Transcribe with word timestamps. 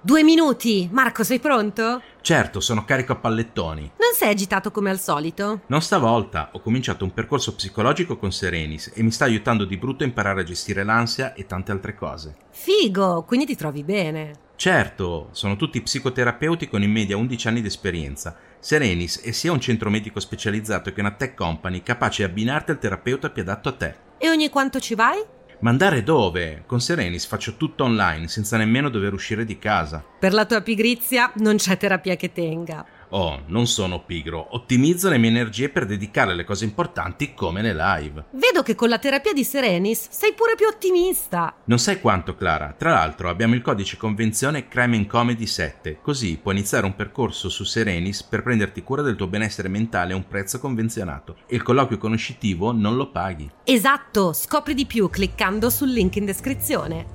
Due 0.00 0.22
minuti! 0.22 0.88
Marco, 0.92 1.24
sei 1.24 1.40
pronto? 1.40 2.00
Certo, 2.20 2.60
sono 2.60 2.84
carico 2.84 3.12
a 3.12 3.16
pallettoni. 3.16 3.80
Non 3.98 4.14
sei 4.14 4.30
agitato 4.30 4.70
come 4.70 4.90
al 4.90 5.00
solito? 5.00 5.62
Non 5.66 5.82
stavolta, 5.82 6.50
ho 6.52 6.60
cominciato 6.60 7.04
un 7.04 7.12
percorso 7.12 7.56
psicologico 7.56 8.16
con 8.16 8.30
Serenis 8.30 8.92
e 8.94 9.02
mi 9.02 9.10
sta 9.10 9.24
aiutando 9.24 9.64
di 9.64 9.76
brutto 9.76 10.04
a 10.04 10.06
imparare 10.06 10.42
a 10.42 10.44
gestire 10.44 10.84
l'ansia 10.84 11.34
e 11.34 11.46
tante 11.46 11.72
altre 11.72 11.96
cose. 11.96 12.36
Figo, 12.50 13.24
quindi 13.24 13.44
ti 13.44 13.56
trovi 13.56 13.82
bene. 13.82 14.46
Certo, 14.54 15.30
sono 15.32 15.56
tutti 15.56 15.82
psicoterapeuti 15.82 16.68
con 16.68 16.84
in 16.84 16.92
media 16.92 17.16
11 17.16 17.48
anni 17.48 17.60
di 17.60 17.66
esperienza. 17.66 18.36
Serenis 18.60 19.20
è 19.22 19.32
sia 19.32 19.50
un 19.50 19.60
centro 19.60 19.90
medico 19.90 20.20
specializzato 20.20 20.92
che 20.92 21.00
una 21.00 21.10
tech 21.10 21.34
company 21.34 21.82
capace 21.82 22.24
di 22.24 22.30
abbinarti 22.30 22.70
al 22.70 22.78
terapeuta 22.78 23.30
più 23.30 23.42
adatto 23.42 23.68
a 23.68 23.72
te. 23.72 23.94
E 24.18 24.28
ogni 24.30 24.48
quanto 24.48 24.78
ci 24.78 24.94
vai? 24.94 25.20
Ma 25.60 25.70
andare 25.70 26.04
dove? 26.04 26.62
Con 26.66 26.80
Serenis 26.80 27.26
faccio 27.26 27.56
tutto 27.56 27.82
online, 27.82 28.28
senza 28.28 28.56
nemmeno 28.56 28.88
dover 28.88 29.12
uscire 29.12 29.44
di 29.44 29.58
casa. 29.58 30.04
Per 30.18 30.32
la 30.32 30.46
tua 30.46 30.60
pigrizia 30.60 31.32
non 31.36 31.56
c'è 31.56 31.76
terapia 31.76 32.14
che 32.14 32.30
tenga. 32.30 32.86
Oh, 33.10 33.42
non 33.46 33.66
sono 33.66 34.04
pigro, 34.04 34.48
ottimizzo 34.50 35.08
le 35.08 35.16
mie 35.16 35.30
energie 35.30 35.70
per 35.70 35.86
dedicare 35.86 36.32
alle 36.32 36.44
cose 36.44 36.64
importanti 36.64 37.32
come 37.32 37.62
le 37.62 37.74
live. 37.74 38.24
Vedo 38.32 38.62
che 38.62 38.74
con 38.74 38.88
la 38.88 38.98
terapia 38.98 39.32
di 39.32 39.44
Serenis 39.44 40.08
sei 40.10 40.34
pure 40.34 40.54
più 40.56 40.66
ottimista. 40.66 41.54
Non 41.64 41.78
sai 41.78 42.00
quanto, 42.00 42.34
Clara. 42.34 42.74
Tra 42.76 42.90
l'altro 42.90 43.30
abbiamo 43.30 43.54
il 43.54 43.62
codice 43.62 43.96
convenzione 43.96 44.68
Crime 44.68 44.96
and 44.96 45.06
Comedy 45.06 45.46
7, 45.46 46.00
così 46.02 46.38
puoi 46.40 46.56
iniziare 46.56 46.84
un 46.84 46.94
percorso 46.96 47.48
su 47.48 47.64
Serenis 47.64 48.22
per 48.24 48.42
prenderti 48.42 48.82
cura 48.82 49.00
del 49.00 49.16
tuo 49.16 49.26
benessere 49.26 49.68
mentale 49.68 50.12
a 50.12 50.16
un 50.16 50.26
prezzo 50.26 50.58
convenzionato 50.58 51.36
e 51.46 51.56
il 51.56 51.62
colloquio 51.62 51.98
conoscitivo 51.98 52.72
non 52.72 52.96
lo 52.96 53.10
paghi. 53.10 53.50
Esatto, 53.64 54.34
scopri 54.34 54.74
di 54.74 54.84
più 54.84 55.08
cliccando 55.08 55.70
sul 55.70 55.90
link 55.90 56.16
in 56.16 56.26
descrizione. 56.26 57.06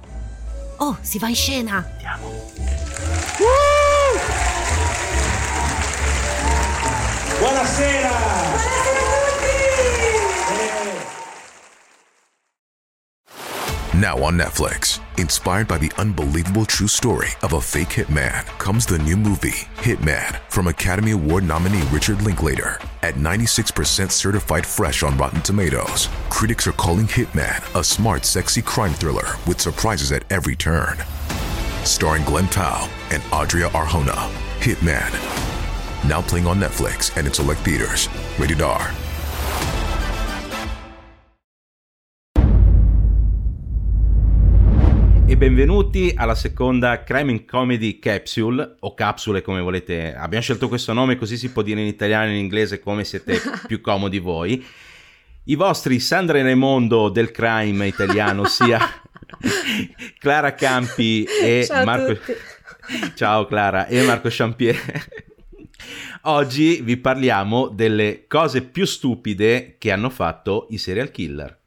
Oh, 0.78 0.98
si 1.02 1.20
va 1.20 1.30
in 1.30 1.36
scena. 1.36 1.86
Andiamo. 1.88 2.28
Uh! 2.28 3.63
Buonasera! 7.44 8.16
Now 13.94 14.18
on 14.24 14.38
Netflix, 14.38 15.02
inspired 15.18 15.68
by 15.68 15.78
the 15.78 15.92
unbelievable 15.98 16.66
true 16.66 16.88
story 16.88 17.28
of 17.42 17.52
a 17.52 17.60
fake 17.60 17.90
hitman, 17.90 18.46
comes 18.60 18.86
the 18.86 18.98
new 19.00 19.18
movie, 19.18 19.68
Hitman, 19.76 20.40
from 20.50 20.68
Academy 20.68 21.12
Award 21.12 21.44
nominee 21.44 21.84
Richard 21.92 22.22
Linklater. 22.22 22.80
At 23.02 23.16
96% 23.16 24.10
certified 24.10 24.66
fresh 24.66 25.04
on 25.04 25.18
Rotten 25.18 25.42
Tomatoes, 25.42 26.08
critics 26.30 26.66
are 26.66 26.72
calling 26.74 27.08
Hitman 27.08 27.60
a 27.78 27.84
smart, 27.84 28.24
sexy 28.24 28.62
crime 28.62 28.94
thriller 28.94 29.36
with 29.46 29.60
surprises 29.60 30.14
at 30.14 30.24
every 30.32 30.56
turn. 30.56 30.96
Starring 31.84 32.24
Glenn 32.24 32.48
Powell 32.48 32.88
and 33.12 33.22
Adria 33.34 33.68
Arjona, 33.72 34.32
Hitman. 34.60 35.43
Now 36.06 36.22
playing 36.22 36.48
on 36.48 36.60
Netflix 36.60 37.16
and 37.16 37.26
in 37.26 37.34
select 37.34 37.62
theaters. 37.64 38.10
Rated 38.38 38.60
R. 38.60 38.92
E 45.26 45.38
benvenuti 45.38 46.14
alla 46.14 46.36
seconda 46.36 47.04
Crime 47.04 47.32
and 47.32 47.46
Comedy 47.46 48.00
Capsule, 48.00 48.76
o 48.82 48.94
capsule 48.94 49.42
come 49.42 49.62
volete. 49.62 50.14
Abbiamo 50.14 50.44
scelto 50.44 50.68
questo 50.68 50.92
nome 50.92 51.16
così 51.16 51.38
si 51.38 51.50
può 51.52 51.62
dire 51.62 51.80
in 51.80 51.88
italiano 51.88 52.26
e 52.26 52.32
in 52.32 52.40
inglese 52.40 52.82
come 52.82 53.06
siete 53.06 53.40
più 53.66 53.80
comodi 53.80 54.20
voi. 54.20 54.64
I 55.46 55.56
vostri 55.56 56.02
Sandra 56.02 56.38
e 56.38 56.44
Raimondo 56.44 57.08
del 57.08 57.32
crime 57.32 57.88
italiano, 57.88 58.44
sia 58.44 58.78
Clara 60.20 60.54
Campi 60.54 61.24
e 61.24 61.64
Ciao 61.66 61.86
Marco... 61.86 62.20
Ciao 63.16 63.46
Clara 63.46 63.88
e 63.88 64.04
Marco 64.04 64.28
Champier. 64.30 64.78
Oggi 66.26 66.80
vi 66.82 66.96
parliamo 66.96 67.68
delle 67.68 68.28
cose 68.28 68.62
più 68.64 68.86
stupide 68.86 69.76
che 69.78 69.92
hanno 69.92 70.10
fatto 70.10 70.68
i 70.70 70.78
serial 70.78 71.12
killer. 71.12 71.60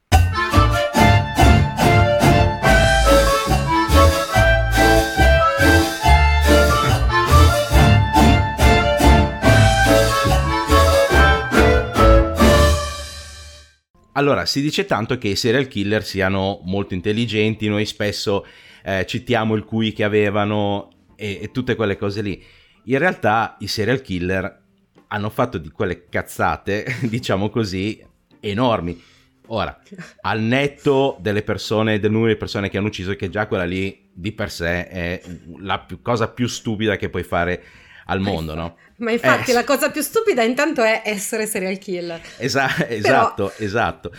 Allora, 14.13 14.47
si 14.47 14.61
dice 14.61 14.85
tanto 14.85 15.19
che 15.19 15.27
i 15.27 15.35
serial 15.35 15.67
killer 15.67 16.03
siano 16.03 16.61
molto 16.63 16.95
intelligenti, 16.95 17.67
noi 17.67 17.85
spesso 17.85 18.43
eh, 18.83 19.05
citiamo 19.05 19.53
il 19.53 19.65
QI 19.65 19.93
che 19.93 20.03
avevano 20.03 20.89
e, 21.15 21.37
e 21.43 21.51
tutte 21.51 21.75
quelle 21.75 21.95
cose 21.95 22.23
lì. 22.23 22.43
In 22.89 22.99
realtà 22.99 23.57
i 23.59 23.67
serial 23.67 24.01
killer 24.01 24.61
hanno 25.07 25.29
fatto 25.29 25.57
di 25.57 25.69
quelle 25.69 26.07
cazzate, 26.07 26.85
diciamo 27.03 27.49
così, 27.49 28.01
enormi. 28.39 29.01
Ora, 29.47 29.77
al 30.21 30.41
netto 30.41 31.17
delle 31.19 31.43
persone, 31.43 31.99
del 31.99 32.11
numero 32.11 32.31
di 32.31 32.37
persone 32.37 32.69
che 32.69 32.77
hanno 32.77 32.87
ucciso, 32.87 33.13
che 33.15 33.29
già 33.29 33.47
quella 33.47 33.65
lì 33.65 34.09
di 34.13 34.31
per 34.31 34.49
sé 34.49 34.87
è 34.87 35.21
la 35.59 35.79
più- 35.79 36.01
cosa 36.01 36.29
più 36.29 36.47
stupida 36.47 36.95
che 36.95 37.09
puoi 37.09 37.23
fare 37.23 37.63
al 38.07 38.19
mondo, 38.19 38.55
no? 38.55 38.75
Ma 38.97 39.11
infatti 39.11 39.51
Eh, 39.51 39.53
la 39.53 39.63
cosa 39.63 39.91
più 39.91 40.01
stupida 40.01 40.41
intanto 40.41 40.81
è 40.81 41.01
essere 41.05 41.45
serial 41.45 41.77
killer. 41.77 42.19
Esa- 42.37 42.67
esatto, 42.89 43.53
esatto. 43.57 44.11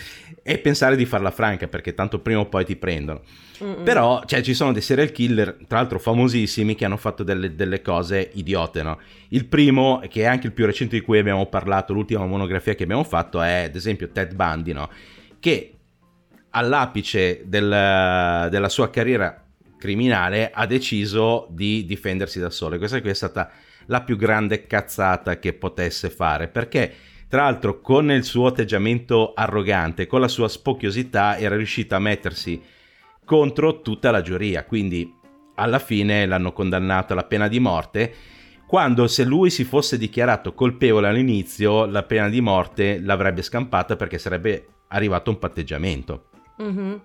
E 0.42 0.58
pensare 0.58 0.96
di 0.96 1.04
farla 1.04 1.30
franca 1.30 1.66
perché 1.68 1.94
tanto 1.94 2.20
prima 2.20 2.40
o 2.40 2.46
poi 2.46 2.64
ti 2.64 2.76
prendono. 2.76 3.22
Mm-mm. 3.62 3.82
Però, 3.82 4.22
cioè, 4.24 4.40
ci 4.40 4.54
sono 4.54 4.72
dei 4.72 4.80
serial 4.82 5.10
killer, 5.10 5.56
tra 5.66 5.78
l'altro 5.78 5.98
famosissimi, 5.98 6.74
che 6.76 6.84
hanno 6.84 6.96
fatto 6.96 7.24
delle, 7.24 7.54
delle 7.56 7.82
cose 7.82 8.30
idiote, 8.34 8.82
no? 8.82 8.98
Il 9.30 9.46
primo, 9.46 10.00
che 10.08 10.22
è 10.22 10.26
anche 10.26 10.46
il 10.46 10.52
più 10.52 10.64
recente 10.64 10.96
di 10.96 11.02
cui 11.02 11.18
abbiamo 11.18 11.46
parlato, 11.46 11.92
l'ultima 11.92 12.24
monografia 12.24 12.74
che 12.74 12.84
abbiamo 12.84 13.04
fatto, 13.04 13.42
è 13.42 13.64
ad 13.64 13.74
esempio 13.74 14.08
Ted 14.10 14.34
Bundy, 14.34 14.72
no? 14.72 14.88
Che 15.40 15.72
all'apice 16.50 17.42
del- 17.44 18.48
della 18.50 18.68
sua 18.68 18.90
carriera 18.90 19.42
criminale 19.78 20.50
ha 20.52 20.66
deciso 20.66 21.46
di 21.50 21.84
difendersi 21.84 22.38
da 22.38 22.50
solo. 22.50 22.78
Questa 22.78 23.00
qui 23.00 23.10
è 23.10 23.14
stata 23.14 23.50
la 23.88 24.02
più 24.02 24.16
grande 24.16 24.66
cazzata 24.66 25.38
che 25.38 25.52
potesse 25.52 26.08
fare, 26.08 26.48
perché 26.48 26.94
tra 27.28 27.42
l'altro 27.42 27.80
con 27.80 28.10
il 28.10 28.24
suo 28.24 28.46
atteggiamento 28.46 29.34
arrogante, 29.34 30.06
con 30.06 30.20
la 30.20 30.28
sua 30.28 30.48
spocchiosità, 30.48 31.36
era 31.36 31.56
riuscito 31.56 31.94
a 31.94 31.98
mettersi 31.98 32.60
contro 33.24 33.82
tutta 33.82 34.10
la 34.10 34.22
giuria, 34.22 34.64
quindi 34.64 35.14
alla 35.56 35.78
fine 35.78 36.24
l'hanno 36.24 36.52
condannato 36.52 37.12
alla 37.12 37.24
pena 37.24 37.48
di 37.48 37.60
morte, 37.60 38.14
quando 38.66 39.06
se 39.06 39.24
lui 39.24 39.50
si 39.50 39.64
fosse 39.64 39.98
dichiarato 39.98 40.54
colpevole 40.54 41.08
all'inizio, 41.08 41.86
la 41.86 42.02
pena 42.02 42.28
di 42.28 42.40
morte 42.40 43.00
l'avrebbe 43.00 43.42
scampata 43.42 43.96
perché 43.96 44.18
sarebbe 44.18 44.66
arrivato 44.88 45.30
a 45.30 45.32
un 45.32 45.38
patteggiamento. 45.38 46.28
Mhm. 46.58 47.00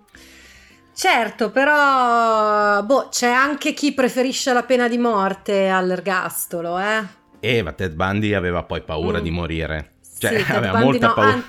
Certo, 0.94 1.50
però 1.50 2.82
boh, 2.84 3.08
c'è 3.10 3.28
anche 3.28 3.74
chi 3.74 3.92
preferisce 3.92 4.52
la 4.52 4.62
pena 4.62 4.88
di 4.88 4.96
morte 4.96 5.68
all'ergastolo, 5.68 6.78
eh? 6.78 7.02
E 7.40 7.62
ma 7.62 7.72
Ted 7.72 7.94
Bundy 7.94 8.32
aveva 8.34 8.62
poi 8.62 8.80
paura 8.82 9.18
Mm. 9.18 9.22
di 9.22 9.30
morire. 9.30 9.90
Cioè, 10.18 10.40
Sì, 10.40 10.52
aveva 10.52 10.70
Bundy 10.72 10.84
molta 10.84 11.06
no, 11.08 11.14
paura. 11.14 11.30
an- 11.32 11.44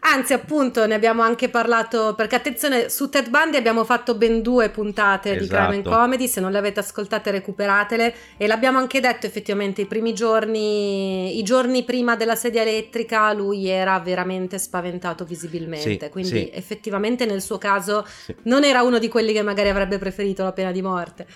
anzi, 0.00 0.32
appunto, 0.32 0.86
ne 0.86 0.94
abbiamo 0.94 1.22
anche 1.22 1.48
parlato, 1.48 2.14
perché 2.14 2.36
attenzione, 2.36 2.88
su 2.88 3.08
Ted 3.08 3.28
Bundy 3.28 3.56
abbiamo 3.56 3.84
fatto 3.84 4.14
ben 4.14 4.42
due 4.42 4.68
puntate 4.70 5.36
di 5.36 5.46
Crime 5.46 5.64
and 5.66 5.72
Esatto. 5.80 5.90
Comedy, 5.90 6.26
se 6.28 6.40
non 6.40 6.50
le 6.52 6.58
avete 6.58 6.80
ascoltate 6.80 7.30
recuperatele, 7.30 8.14
e 8.36 8.46
l'abbiamo 8.46 8.78
anche 8.78 9.00
detto 9.00 9.26
effettivamente, 9.26 9.82
i 9.82 9.86
primi 9.86 10.12
giorni, 10.14 11.38
i 11.38 11.42
giorni 11.42 11.84
prima 11.84 12.16
della 12.16 12.34
sedia 12.36 12.62
elettrica, 12.62 13.32
lui 13.32 13.68
era 13.68 13.98
veramente 14.00 14.58
spaventato 14.58 15.24
visibilmente, 15.24 15.98
Sì, 16.04 16.10
quindi 16.10 16.30
sì. 16.30 16.50
effettivamente 16.52 17.26
nel 17.26 17.42
suo 17.42 17.58
caso 17.58 18.06
Sì. 18.24 18.34
non 18.44 18.64
era 18.64 18.82
uno 18.82 18.98
di 18.98 19.08
quelli 19.08 19.32
che 19.32 19.42
magari 19.42 19.68
avrebbe 19.68 19.98
preferito 19.98 20.42
la 20.42 20.52
pena 20.52 20.72
di 20.72 20.82
morte. 20.82 21.26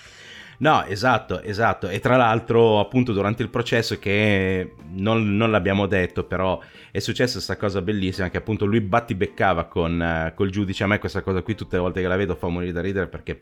No, 0.59 0.85
esatto, 0.85 1.41
esatto. 1.41 1.89
E 1.89 1.99
tra 1.99 2.15
l'altro, 2.15 2.79
appunto, 2.79 3.11
durante 3.13 3.43
il 3.43 3.49
processo, 3.49 3.99
che 3.99 4.73
non, 4.93 5.35
non 5.35 5.51
l'abbiamo 5.51 5.85
detto, 5.85 6.23
però 6.23 6.59
è 6.91 6.99
successa 6.99 7.33
questa 7.33 7.57
cosa 7.57 7.81
bellissima, 7.81 8.29
che 8.29 8.37
appunto 8.37 8.65
lui 8.65 8.81
battibeccava 8.81 9.65
con 9.65 10.01
eh, 10.01 10.33
col 10.35 10.49
giudice. 10.49 10.83
A 10.83 10.87
me 10.87 10.99
questa 10.99 11.21
cosa 11.21 11.41
qui 11.41 11.55
tutte 11.55 11.75
le 11.75 11.81
volte 11.81 12.01
che 12.01 12.07
la 12.07 12.15
vedo 12.15 12.35
fa 12.35 12.47
morire 12.47 12.71
da 12.71 12.81
ridere 12.81 13.07
perché 13.07 13.41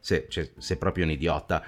sei, 0.00 0.24
cioè, 0.28 0.50
sei 0.58 0.76
proprio 0.76 1.04
un 1.04 1.10
idiota. 1.10 1.62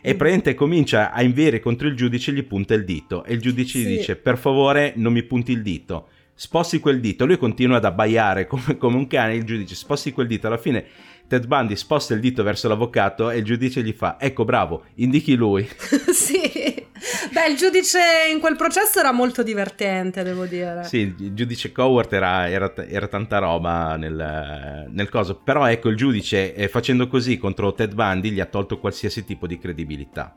E 0.00 0.14
praticamente 0.14 0.54
comincia 0.54 1.12
a 1.12 1.22
inviare 1.22 1.60
contro 1.60 1.88
il 1.88 1.96
giudice 1.96 2.30
e 2.30 2.34
gli 2.34 2.44
punta 2.44 2.72
il 2.74 2.84
dito. 2.84 3.24
E 3.24 3.34
il 3.34 3.40
giudice 3.40 3.78
gli 3.78 3.82
Sì. 3.82 3.96
dice, 3.96 4.16
per 4.16 4.38
favore 4.38 4.92
non 4.96 5.12
mi 5.12 5.22
punti 5.24 5.52
il 5.52 5.60
dito. 5.62 6.08
Sposti 6.34 6.78
quel 6.78 7.00
dito. 7.00 7.26
Lui 7.26 7.36
continua 7.36 7.78
ad 7.78 7.84
abbaiare 7.84 8.46
come, 8.46 8.76
come 8.78 8.96
un 8.96 9.08
cane. 9.08 9.34
Il 9.34 9.42
giudice 9.42 9.74
sposti 9.74 10.12
quel 10.12 10.28
dito. 10.28 10.46
Alla 10.46 10.56
fine 10.56 10.84
Ted 11.28 11.46
Bundy 11.46 11.76
sposta 11.76 12.14
il 12.14 12.20
dito 12.20 12.42
verso 12.42 12.68
l'avvocato 12.68 13.30
e 13.30 13.36
il 13.36 13.44
giudice 13.44 13.82
gli 13.82 13.92
fa, 13.92 14.16
ecco 14.18 14.46
bravo, 14.46 14.84
indichi 14.94 15.34
lui. 15.34 15.68
sì. 16.10 16.86
Beh, 17.32 17.50
il 17.50 17.56
giudice 17.56 18.00
in 18.32 18.40
quel 18.40 18.56
processo 18.56 18.98
era 18.98 19.12
molto 19.12 19.42
divertente, 19.42 20.22
devo 20.22 20.46
dire. 20.46 20.84
Sì, 20.84 21.14
il 21.18 21.34
giudice 21.34 21.70
Coward 21.70 22.12
era, 22.12 22.48
era, 22.48 22.74
era 22.74 23.06
tanta 23.06 23.38
roba 23.38 23.96
nel, 23.96 24.86
nel, 24.90 25.08
coso. 25.10 25.36
Però 25.36 25.66
ecco, 25.66 25.90
il 25.90 25.96
giudice 25.96 26.54
eh, 26.54 26.66
facendo 26.68 27.06
così 27.06 27.36
contro 27.36 27.74
Ted 27.74 27.92
Bundy 27.92 28.30
gli 28.30 28.40
ha 28.40 28.46
tolto 28.46 28.78
qualsiasi 28.78 29.24
tipo 29.24 29.46
di 29.46 29.58
credibilità. 29.58 30.34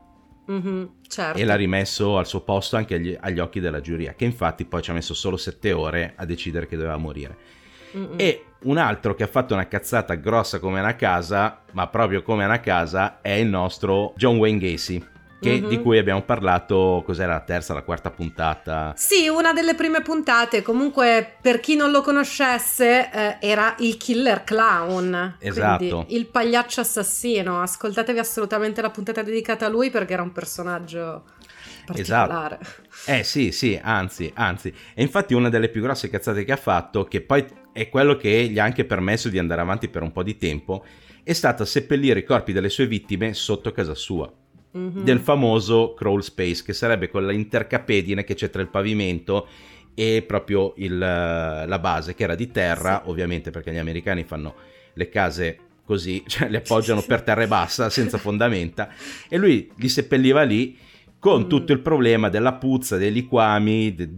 Mm-hmm, 0.51 0.83
certo. 1.07 1.39
E 1.39 1.45
l'ha 1.45 1.55
rimesso 1.55 2.17
al 2.17 2.27
suo 2.27 2.41
posto 2.41 2.75
anche 2.75 2.95
agli, 2.95 3.17
agli, 3.17 3.39
occhi 3.39 3.61
della 3.61 3.79
giuria, 3.79 4.13
che 4.13 4.25
infatti 4.25 4.65
poi 4.65 4.81
ci 4.81 4.91
ha 4.91 4.93
messo 4.93 5.13
solo 5.13 5.37
sette 5.37 5.71
ore 5.71 6.13
a 6.15 6.25
decidere 6.25 6.67
che 6.67 6.75
doveva 6.75 6.97
morire. 6.97 7.59
Mm-mm. 7.95 8.13
E 8.17 8.45
un 8.63 8.77
altro 8.77 9.15
che 9.15 9.23
ha 9.23 9.27
fatto 9.27 9.53
una 9.53 9.67
cazzata 9.67 10.15
grossa 10.15 10.59
come 10.59 10.79
una 10.79 10.95
casa, 10.95 11.61
ma 11.71 11.87
proprio 11.87 12.21
come 12.21 12.45
una 12.45 12.59
casa, 12.59 13.19
è 13.21 13.31
il 13.31 13.47
nostro 13.47 14.13
John 14.15 14.37
Wayne 14.37 14.59
Gacy 14.59 15.09
che, 15.41 15.59
mm-hmm. 15.59 15.69
di 15.69 15.81
cui 15.81 15.97
abbiamo 15.97 16.21
parlato, 16.21 17.01
cos'era 17.03 17.33
la 17.33 17.39
terza, 17.39 17.73
la 17.73 17.81
quarta 17.81 18.11
puntata? 18.11 18.93
Sì, 18.95 19.27
una 19.27 19.53
delle 19.53 19.73
prime 19.73 20.01
puntate, 20.01 20.61
comunque 20.61 21.37
per 21.41 21.59
chi 21.59 21.75
non 21.75 21.89
lo 21.89 22.01
conoscesse 22.01 23.09
eh, 23.11 23.37
era 23.39 23.73
il 23.79 23.97
killer 23.97 24.43
clown, 24.43 25.37
esatto. 25.39 26.05
il 26.09 26.27
pagliaccio 26.27 26.81
assassino, 26.81 27.59
ascoltatevi 27.59 28.19
assolutamente 28.19 28.83
la 28.83 28.91
puntata 28.91 29.23
dedicata 29.23 29.65
a 29.65 29.69
lui 29.69 29.89
perché 29.89 30.13
era 30.13 30.21
un 30.21 30.31
personaggio 30.31 31.23
particolare. 31.91 32.59
Esatto. 32.61 33.11
Eh 33.11 33.23
sì, 33.23 33.51
sì, 33.51 33.79
anzi, 33.81 34.31
anzi, 34.35 34.73
e 34.93 35.01
infatti 35.01 35.33
una 35.33 35.49
delle 35.49 35.69
più 35.69 35.81
grosse 35.81 36.09
cazzate 36.09 36.43
che 36.43 36.51
ha 36.51 36.57
fatto, 36.57 37.05
che 37.05 37.21
poi 37.21 37.45
è 37.73 37.89
quello 37.89 38.15
che 38.15 38.47
gli 38.49 38.59
ha 38.59 38.63
anche 38.63 38.85
permesso 38.85 39.29
di 39.29 39.37
andare 39.37 39.61
avanti 39.61 39.87
per 39.87 40.01
un 40.01 40.11
po' 40.11 40.23
di 40.23 40.37
tempo, 40.37 40.85
è 41.23 41.33
stata 41.33 41.65
seppellire 41.65 42.19
i 42.19 42.23
corpi 42.23 42.51
delle 42.51 42.69
sue 42.69 42.87
vittime 42.87 43.33
sotto 43.33 43.71
casa 43.71 43.93
sua 43.93 44.31
mm-hmm. 44.77 45.03
del 45.03 45.19
famoso 45.19 45.93
crawl 45.93 46.23
space, 46.23 46.63
che 46.63 46.73
sarebbe 46.73 47.09
quella 47.09 47.31
intercapedine 47.31 48.23
che 48.23 48.35
c'è 48.35 48.49
tra 48.49 48.61
il 48.61 48.69
pavimento 48.69 49.47
e 49.93 50.23
proprio 50.25 50.73
il, 50.77 50.97
la 50.97 51.79
base, 51.79 52.13
che 52.13 52.23
era 52.23 52.35
di 52.35 52.51
terra, 52.51 53.01
sì. 53.03 53.09
ovviamente 53.09 53.51
perché 53.51 53.71
gli 53.71 53.77
americani 53.77 54.23
fanno 54.23 54.55
le 54.93 55.09
case 55.09 55.59
così, 55.83 56.23
cioè 56.27 56.49
le 56.49 56.57
appoggiano 56.57 57.01
per 57.05 57.21
terra 57.21 57.43
e 57.43 57.47
bassa, 57.47 57.89
senza 57.89 58.17
fondamenta, 58.17 58.89
e 59.27 59.37
lui 59.37 59.69
li 59.75 59.89
seppelliva 59.89 60.43
lì 60.43 60.77
con 61.21 61.43
mm. 61.43 61.47
tutto 61.47 61.71
il 61.71 61.79
problema 61.79 62.27
della 62.27 62.53
puzza, 62.53 62.97
dei 62.97 63.13
liquami, 63.13 63.95
de, 63.95 64.09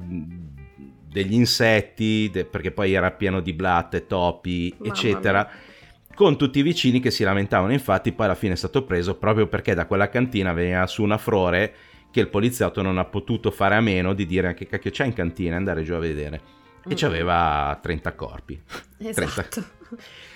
degli 1.06 1.34
insetti, 1.34 2.30
de, 2.32 2.46
perché 2.46 2.72
poi 2.72 2.94
era 2.94 3.12
pieno 3.12 3.42
di 3.42 3.54
blatte, 3.54 4.08
topi, 4.08 4.74
Mamma 4.80 4.92
eccetera. 4.92 5.40
Mia 5.44 5.72
con 6.14 6.38
tutti 6.38 6.60
i 6.60 6.62
vicini 6.62 7.00
che 7.00 7.12
si 7.12 7.24
lamentavano. 7.24 7.74
Infatti, 7.74 8.12
poi 8.12 8.26
alla 8.26 8.36
fine 8.36 8.54
è 8.54 8.58
stato 8.58 8.84
preso 8.84 9.16
proprio 9.16 9.48
perché 9.48 9.74
da 9.74 9.86
quella 9.86 10.10
cantina 10.10 10.54
veniva 10.54 10.86
su 10.88 11.04
una 11.04 11.18
frore 11.18 11.74
che 12.12 12.20
il 12.20 12.30
poliziotto 12.30 12.82
non 12.82 12.98
ha 12.98 13.06
potuto 13.06 13.50
fare 13.50 13.76
a 13.76 13.82
meno 13.82 14.14
di 14.14 14.26
dire 14.26 14.54
che 14.54 14.68
cacchio 14.68 14.92
c'è 14.92 15.06
in 15.06 15.14
cantina 15.14 15.56
andare 15.56 15.84
giù 15.84 15.94
a 15.94 16.00
vedere. 16.00 16.42
E 16.86 16.94
mm. 16.94 16.96
c'aveva 16.96 17.80
30 17.82 18.14
corpi. 18.14 18.62
Esatto. 19.00 19.42
30. 19.50 19.72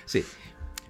Sì. 0.04 0.26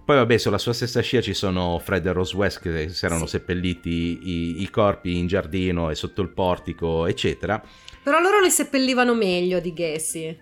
Poi 0.07 0.15
vabbè, 0.15 0.38
sulla 0.38 0.57
sua 0.57 0.71
stessa 0.71 1.01
scia 1.01 1.19
ci 1.19 1.33
sono 1.33 1.77
Fred 1.80 2.06
e 2.06 2.13
Rose 2.13 2.33
West 2.33 2.62
che 2.62 2.88
si 2.88 3.04
erano 3.04 3.25
sì. 3.25 3.31
seppelliti 3.31 3.89
i, 3.89 4.62
i, 4.62 4.69
corpi 4.69 5.18
in 5.18 5.27
giardino 5.27 5.89
e 5.89 5.95
sotto 5.95 6.21
il 6.21 6.30
portico, 6.30 7.06
eccetera. 7.07 7.62
Però 8.04 8.18
loro 8.21 8.39
li 8.39 8.50
seppellivano 8.50 9.13
meglio 9.13 9.59
di 9.59 9.74
Gacy. 9.74 10.39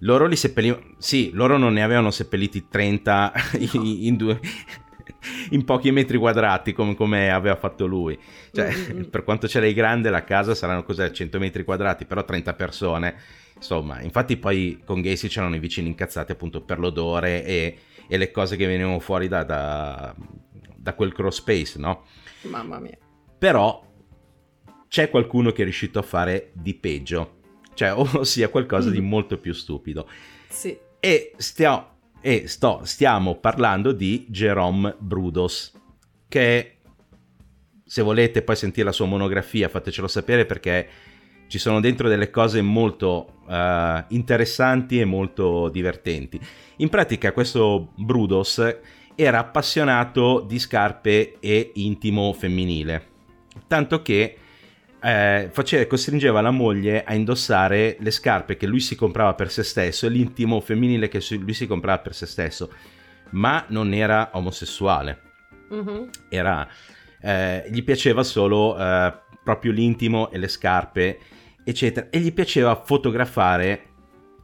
Loro 0.00 0.26
li 0.26 0.36
seppellivano. 0.36 0.96
Sì, 0.98 1.30
loro 1.32 1.56
non 1.56 1.72
ne 1.72 1.82
avevano 1.82 2.10
seppelliti 2.10 2.66
30 2.68 3.32
no. 3.56 3.58
in, 3.82 4.06
in, 4.08 4.16
due. 4.16 4.40
in 5.52 5.64
pochi 5.64 5.90
metri 5.90 6.18
quadrati 6.18 6.74
come, 6.74 6.94
come 6.94 7.30
aveva 7.30 7.56
fatto 7.56 7.86
lui. 7.86 8.18
Cioè, 8.52 8.70
mm-hmm. 8.70 9.04
per 9.08 9.24
quanto 9.24 9.48
ce 9.48 9.60
l'hai 9.60 9.72
grande, 9.72 10.10
la 10.10 10.24
casa 10.24 10.54
saranno 10.54 10.82
cos'è? 10.82 11.10
100 11.10 11.38
metri 11.38 11.64
quadrati, 11.64 12.04
però 12.04 12.22
30 12.22 12.52
persone. 12.52 13.16
Insomma, 13.58 14.00
infatti 14.00 14.36
poi 14.36 14.80
con 14.84 15.00
Gacy 15.00 15.28
c'erano 15.28 15.54
i 15.54 15.60
vicini 15.60 15.88
incazzati 15.88 16.32
appunto 16.32 16.62
per 16.62 16.78
l'odore 16.78 17.44
e, 17.44 17.78
e 18.08 18.16
le 18.16 18.30
cose 18.30 18.56
che 18.56 18.66
venivano 18.66 18.98
fuori 18.98 19.28
da, 19.28 19.44
da, 19.44 20.14
da 20.76 20.94
quel 20.94 21.12
cross 21.12 21.38
space, 21.38 21.78
no? 21.78 22.04
Mamma 22.42 22.78
mia. 22.78 22.96
Però 23.38 23.84
c'è 24.88 25.10
qualcuno 25.10 25.52
che 25.52 25.60
è 25.60 25.64
riuscito 25.64 25.98
a 25.98 26.02
fare 26.02 26.50
di 26.54 26.74
peggio 26.74 27.36
cioè 27.78 27.92
ossia 28.18 28.48
qualcosa 28.48 28.90
di 28.90 29.00
mm. 29.00 29.06
molto 29.06 29.38
più 29.38 29.52
stupido. 29.52 30.08
Sì. 30.48 30.76
E, 30.98 31.32
stia- 31.36 31.96
e 32.20 32.48
sto, 32.48 32.80
stiamo 32.82 33.36
parlando 33.36 33.92
di 33.92 34.26
Jerome 34.28 34.96
Brudos, 34.98 35.72
che 36.26 36.78
se 37.84 38.02
volete 38.02 38.42
poi 38.42 38.56
sentire 38.56 38.86
la 38.86 38.92
sua 38.92 39.06
monografia 39.06 39.68
fatecelo 39.68 40.08
sapere 40.08 40.44
perché 40.44 40.88
ci 41.48 41.58
sono 41.58 41.80
dentro 41.80 42.08
delle 42.08 42.30
cose 42.30 42.62
molto 42.62 43.40
uh, 43.46 44.04
interessanti 44.08 45.00
e 45.00 45.04
molto 45.04 45.68
divertenti. 45.68 46.40
In 46.76 46.88
pratica 46.88 47.32
questo 47.32 47.92
Brudos 47.96 48.62
era 49.14 49.38
appassionato 49.40 50.44
di 50.46 50.58
scarpe 50.58 51.38
e 51.40 51.72
intimo 51.74 52.32
femminile, 52.32 53.06
tanto 53.66 54.00
che 54.02 54.36
eh, 55.00 55.48
faceva, 55.52 55.86
costringeva 55.86 56.40
la 56.40 56.50
moglie 56.50 57.04
a 57.04 57.14
indossare 57.14 57.96
le 58.00 58.10
scarpe 58.10 58.56
che 58.56 58.66
lui 58.66 58.80
si 58.80 58.94
comprava 58.94 59.34
per 59.34 59.50
se 59.50 59.62
stesso 59.62 60.06
e 60.06 60.10
l'intimo 60.10 60.60
femminile 60.60 61.08
che 61.08 61.22
lui 61.38 61.54
si 61.54 61.66
comprava 61.66 61.98
per 61.98 62.14
se 62.14 62.26
stesso, 62.26 62.72
ma 63.30 63.64
non 63.68 63.92
era 63.92 64.30
omosessuale. 64.32 65.22
Mm-hmm. 65.72 66.02
Era, 66.28 66.68
eh, 67.20 67.64
gli 67.70 67.82
piaceva 67.82 68.22
solo 68.22 68.78
eh, 68.78 69.12
proprio 69.42 69.72
l'intimo 69.72 70.30
e 70.30 70.38
le 70.38 70.48
scarpe, 70.48 71.18
eccetera, 71.68 72.08
e 72.10 72.18
gli 72.18 72.32
piaceva 72.32 72.74
fotografare 72.76 73.86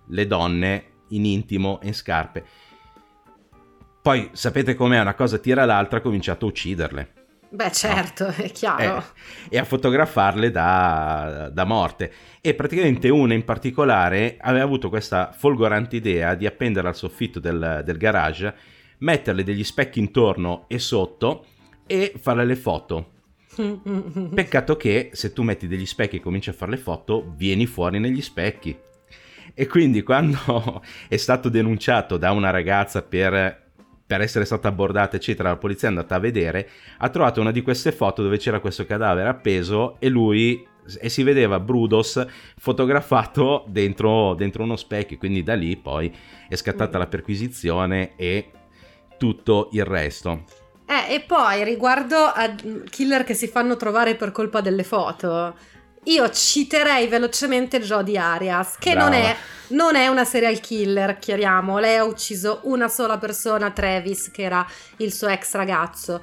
le 0.09 0.27
donne 0.27 0.85
in 1.09 1.25
intimo 1.25 1.81
e 1.81 1.89
in 1.89 1.95
scarpe. 1.95 2.45
Poi 4.03 4.29
sapete 4.33 4.75
com'è, 4.75 5.01
una 5.01 5.15
cosa 5.15 5.39
tira 5.39 5.65
l'altra, 5.65 5.99
ha 5.99 6.03
cominciato 6.03 6.45
a 6.45 6.49
ucciderle. 6.49 7.13
Beh, 7.49 7.71
certo, 7.71 8.27
no? 8.27 8.35
è 8.35 8.51
chiaro. 8.51 8.99
Eh, 9.49 9.57
e 9.57 9.59
a 9.59 9.65
fotografarle 9.65 10.51
da, 10.51 11.49
da, 11.51 11.65
morte. 11.65 12.13
E 12.41 12.53
praticamente 12.55 13.09
una 13.09 13.33
in 13.33 13.45
particolare 13.45 14.37
aveva 14.41 14.65
avuto 14.65 14.91
questa 14.91 15.33
folgorante 15.33 15.97
idea 15.97 16.35
di 16.35 16.47
appendere 16.47 16.89
al 16.89 16.97
soffitto 16.97 17.41
del, 17.41 17.83
del 17.85 17.97
garage, 17.97 18.55
metterle 18.99 19.45
degli 19.45 19.65
specchi 19.65 20.01
intorno 20.01 20.65
e 20.69 20.79
sotto 20.79 21.47
e 21.87 22.13
farle 22.21 22.45
le 22.45 22.57
foto. 22.57 23.13
Peccato 24.35 24.77
che 24.77 25.11
se 25.13 25.33
tu 25.33 25.43
metti 25.43 25.67
degli 25.67 25.87
specchi 25.87 26.17
e 26.17 26.21
cominci 26.21 26.51
a 26.51 26.55
fare 26.55 26.73
le 26.73 26.77
foto, 26.77 27.33
vieni 27.37 27.67
fuori 27.67 27.99
negli 27.99 28.23
specchi. 28.23 28.77
E 29.55 29.67
quindi 29.67 30.03
quando 30.03 30.83
è 31.09 31.17
stato 31.17 31.49
denunciato 31.49 32.17
da 32.17 32.33
una 32.33 32.51
ragazza 32.51 33.03
per 33.03 33.63
per 34.07 34.21
essere 34.21 34.45
stata 34.45 34.69
abbordata, 34.69 35.17
eccetera, 35.17 35.49
la 35.49 35.57
polizia 35.57 35.89
è 35.89 35.91
andata 35.91 36.15
a 36.15 36.19
vedere, 36.19 36.69
ha 36.99 37.09
trovato 37.09 37.41
una 37.41 37.51
di 37.51 37.63
queste 37.63 37.91
foto 37.91 38.23
dove 38.23 38.37
c'era 38.37 38.61
questo 38.61 38.85
cadavere 38.85 39.29
appeso 39.29 39.99
e 39.99 40.09
lui 40.11 40.67
e 41.01 41.09
si 41.09 41.23
vedeva 41.23 41.59
Brudos 41.59 42.25
fotografato 42.59 43.65
dentro, 43.69 44.35
dentro 44.35 44.63
uno 44.63 44.77
specchio, 44.77 45.17
quindi 45.17 45.43
da 45.43 45.55
lì 45.55 45.77
poi 45.77 46.15
è 46.49 46.55
scattata 46.55 46.99
la 46.99 47.07
perquisizione 47.07 48.13
e 48.17 48.51
tutto 49.17 49.71
il 49.73 49.85
resto. 49.85 50.45
Eh, 50.87 51.15
e 51.15 51.21
poi 51.21 51.65
riguardo 51.65 52.17
a 52.17 52.55
killer 52.91 53.25
che 53.25 53.35
si 53.35 53.49
fanno 53.49 53.77
trovare 53.77 54.17
per 54.17 54.33
colpa 54.33 54.61
delle 54.61 54.85
foto, 54.85 55.57
io 56.05 56.31
citerei 56.31 57.07
velocemente 57.07 57.81
Jodie 57.81 58.19
Arias, 58.19 58.77
che 58.79 58.95
non 58.95 59.13
è, 59.15 59.35
non 59.69 59.97
è, 59.97 60.09
una 60.09 60.25
serial 60.25 60.61
killer, 60.61 61.19
chiariamo. 61.19 61.79
Lei 61.79 61.97
ha 61.97 62.05
ucciso 62.05 62.61
una 62.65 62.89
sola 62.89 63.17
persona, 63.17 63.71
Travis, 63.71 64.31
che 64.31 64.43
era 64.43 64.67
il 64.99 65.13
suo 65.13 65.29
ex 65.29 65.55
ragazzo. 65.55 66.21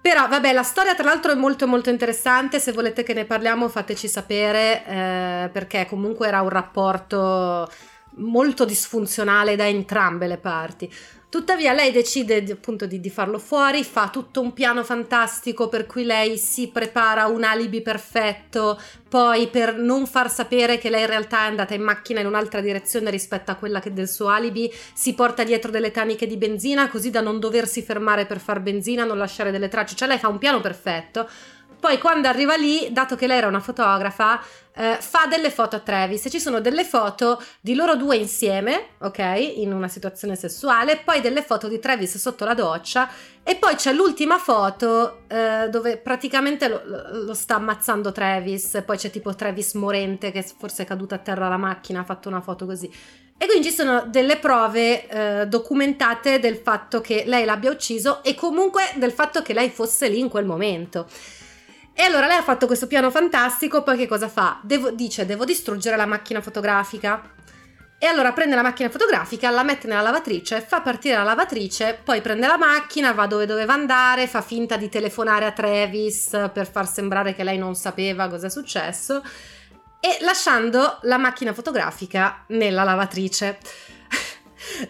Però, 0.00 0.26
vabbè, 0.26 0.52
la 0.52 0.64
storia 0.64 0.96
tra 0.96 1.04
l'altro 1.04 1.30
è 1.30 1.36
molto 1.36 1.68
molto 1.68 1.88
interessante, 1.88 2.58
se 2.58 2.72
volete 2.72 3.04
che 3.04 3.14
ne 3.14 3.24
parliamo 3.24 3.68
fateci 3.68 4.08
sapere, 4.08 4.84
eh, 4.84 5.50
perché 5.52 5.86
comunque 5.88 6.26
era 6.26 6.40
un 6.40 6.48
rapporto 6.48 7.70
molto 8.16 8.64
disfunzionale 8.64 9.56
da 9.56 9.66
entrambe 9.66 10.26
le 10.26 10.38
parti. 10.38 10.92
Tuttavia 11.32 11.72
lei 11.72 11.92
decide 11.92 12.44
appunto 12.52 12.84
di, 12.84 13.00
di, 13.00 13.08
farlo 13.08 13.38
fuori, 13.38 13.84
fa 13.84 14.10
tutto 14.10 14.42
un 14.42 14.52
piano 14.52 14.84
fantastico 14.84 15.70
per 15.70 15.86
cui 15.86 16.04
lei 16.04 16.36
si 16.36 16.68
prepara 16.68 17.24
un 17.24 17.42
alibi 17.42 17.80
perfetto, 17.80 18.78
poi 19.08 19.48
per 19.48 19.78
non 19.78 20.06
far 20.06 20.30
sapere 20.30 20.76
che 20.76 20.90
lei 20.90 21.00
in 21.00 21.06
realtà 21.06 21.44
è 21.44 21.48
andata 21.48 21.72
in 21.72 21.80
macchina 21.80 22.20
in 22.20 22.26
un'altra 22.26 22.60
direzione 22.60 23.08
rispetto 23.08 23.50
a 23.50 23.54
quella 23.54 23.80
del 23.82 24.10
suo 24.10 24.28
alibi, 24.28 24.70
si 24.92 25.14
porta 25.14 25.42
dietro 25.42 25.70
delle 25.70 25.90
taniche 25.90 26.26
di 26.26 26.36
benzina 26.36 26.90
così 26.90 27.08
da 27.08 27.22
non 27.22 27.40
doversi 27.40 27.80
fermare 27.80 28.26
per 28.26 28.38
far 28.38 28.60
benzina, 28.60 29.06
non 29.06 29.16
lasciare 29.16 29.50
delle 29.50 29.68
tracce, 29.68 29.96
cioè 29.96 30.08
lei 30.08 30.18
fa 30.18 30.28
un 30.28 30.36
piano 30.36 30.60
perfetto. 30.60 31.26
Poi 31.82 31.98
quando 31.98 32.28
arriva 32.28 32.54
lì, 32.54 32.92
dato 32.92 33.16
che 33.16 33.26
lei 33.26 33.38
era 33.38 33.48
una 33.48 33.58
fotografa, 33.58 34.40
eh, 34.72 34.98
fa 35.00 35.26
delle 35.28 35.50
foto 35.50 35.74
a 35.74 35.80
Travis 35.80 36.28
ci 36.30 36.38
sono 36.38 36.60
delle 36.60 36.84
foto 36.84 37.42
di 37.60 37.74
loro 37.74 37.96
due 37.96 38.14
insieme, 38.14 38.90
ok, 39.00 39.54
in 39.56 39.72
una 39.72 39.88
situazione 39.88 40.36
sessuale, 40.36 40.98
poi 41.04 41.20
delle 41.20 41.42
foto 41.42 41.66
di 41.66 41.80
Travis 41.80 42.18
sotto 42.18 42.44
la 42.44 42.54
doccia 42.54 43.10
e 43.42 43.56
poi 43.56 43.74
c'è 43.74 43.92
l'ultima 43.92 44.38
foto 44.38 45.22
eh, 45.26 45.66
dove 45.70 45.96
praticamente 45.96 46.68
lo, 46.68 46.82
lo, 46.84 47.34
sta 47.34 47.56
ammazzando 47.56 48.12
Travis, 48.12 48.80
poi 48.86 48.96
c'è 48.96 49.10
tipo 49.10 49.34
Travis 49.34 49.74
morente 49.74 50.30
che 50.30 50.44
forse 50.56 50.84
è 50.84 50.86
caduto 50.86 51.16
a 51.16 51.18
terra 51.18 51.48
la 51.48 51.56
macchina, 51.56 52.02
ha 52.02 52.04
fatto 52.04 52.28
una 52.28 52.40
foto 52.40 52.64
così. 52.64 52.88
E 53.36 53.46
quindi 53.46 53.66
ci 53.66 53.74
sono 53.74 54.04
delle 54.06 54.36
prove 54.36 55.08
eh, 55.08 55.46
documentate 55.48 56.38
del 56.38 56.58
fatto 56.58 57.00
che 57.00 57.24
lei 57.26 57.44
l'abbia 57.44 57.72
ucciso 57.72 58.22
e 58.22 58.36
comunque 58.36 58.84
del 58.94 59.10
fatto 59.10 59.42
che 59.42 59.52
lei 59.52 59.68
fosse 59.68 60.08
lì 60.08 60.20
in 60.20 60.28
quel 60.28 60.44
momento. 60.44 61.08
E 61.94 62.02
allora 62.02 62.26
lei 62.26 62.38
ha 62.38 62.42
fatto 62.42 62.66
questo 62.66 62.86
piano 62.86 63.10
fantastico, 63.10 63.82
poi 63.82 63.96
che 63.96 64.06
cosa 64.08 64.28
fa? 64.28 64.60
Devo, 64.62 64.90
dice, 64.90 65.26
devo 65.26 65.44
distruggere 65.44 65.96
la 65.96 66.06
macchina 66.06 66.40
fotografica. 66.40 67.30
E 67.98 68.06
allora 68.06 68.32
prende 68.32 68.56
la 68.56 68.62
macchina 68.62 68.88
fotografica, 68.88 69.50
la 69.50 69.62
mette 69.62 69.86
nella 69.86 70.00
lavatrice, 70.00 70.60
fa 70.60 70.80
partire 70.80 71.14
la 71.14 71.22
lavatrice, 71.22 72.00
poi 72.02 72.20
prende 72.20 72.48
la 72.48 72.56
macchina, 72.56 73.12
va 73.12 73.28
dove 73.28 73.46
doveva 73.46 73.74
andare, 73.74 74.26
fa 74.26 74.40
finta 74.42 74.76
di 74.76 74.88
telefonare 74.88 75.44
a 75.44 75.52
Travis 75.52 76.30
per 76.52 76.68
far 76.68 76.88
sembrare 76.88 77.32
che 77.32 77.44
lei 77.44 77.58
non 77.58 77.76
sapeva 77.76 78.26
cosa 78.28 78.48
è 78.48 78.50
successo 78.50 79.22
e 80.00 80.18
lasciando 80.22 80.98
la 81.02 81.16
macchina 81.16 81.52
fotografica 81.52 82.42
nella 82.48 82.82
lavatrice. 82.82 83.60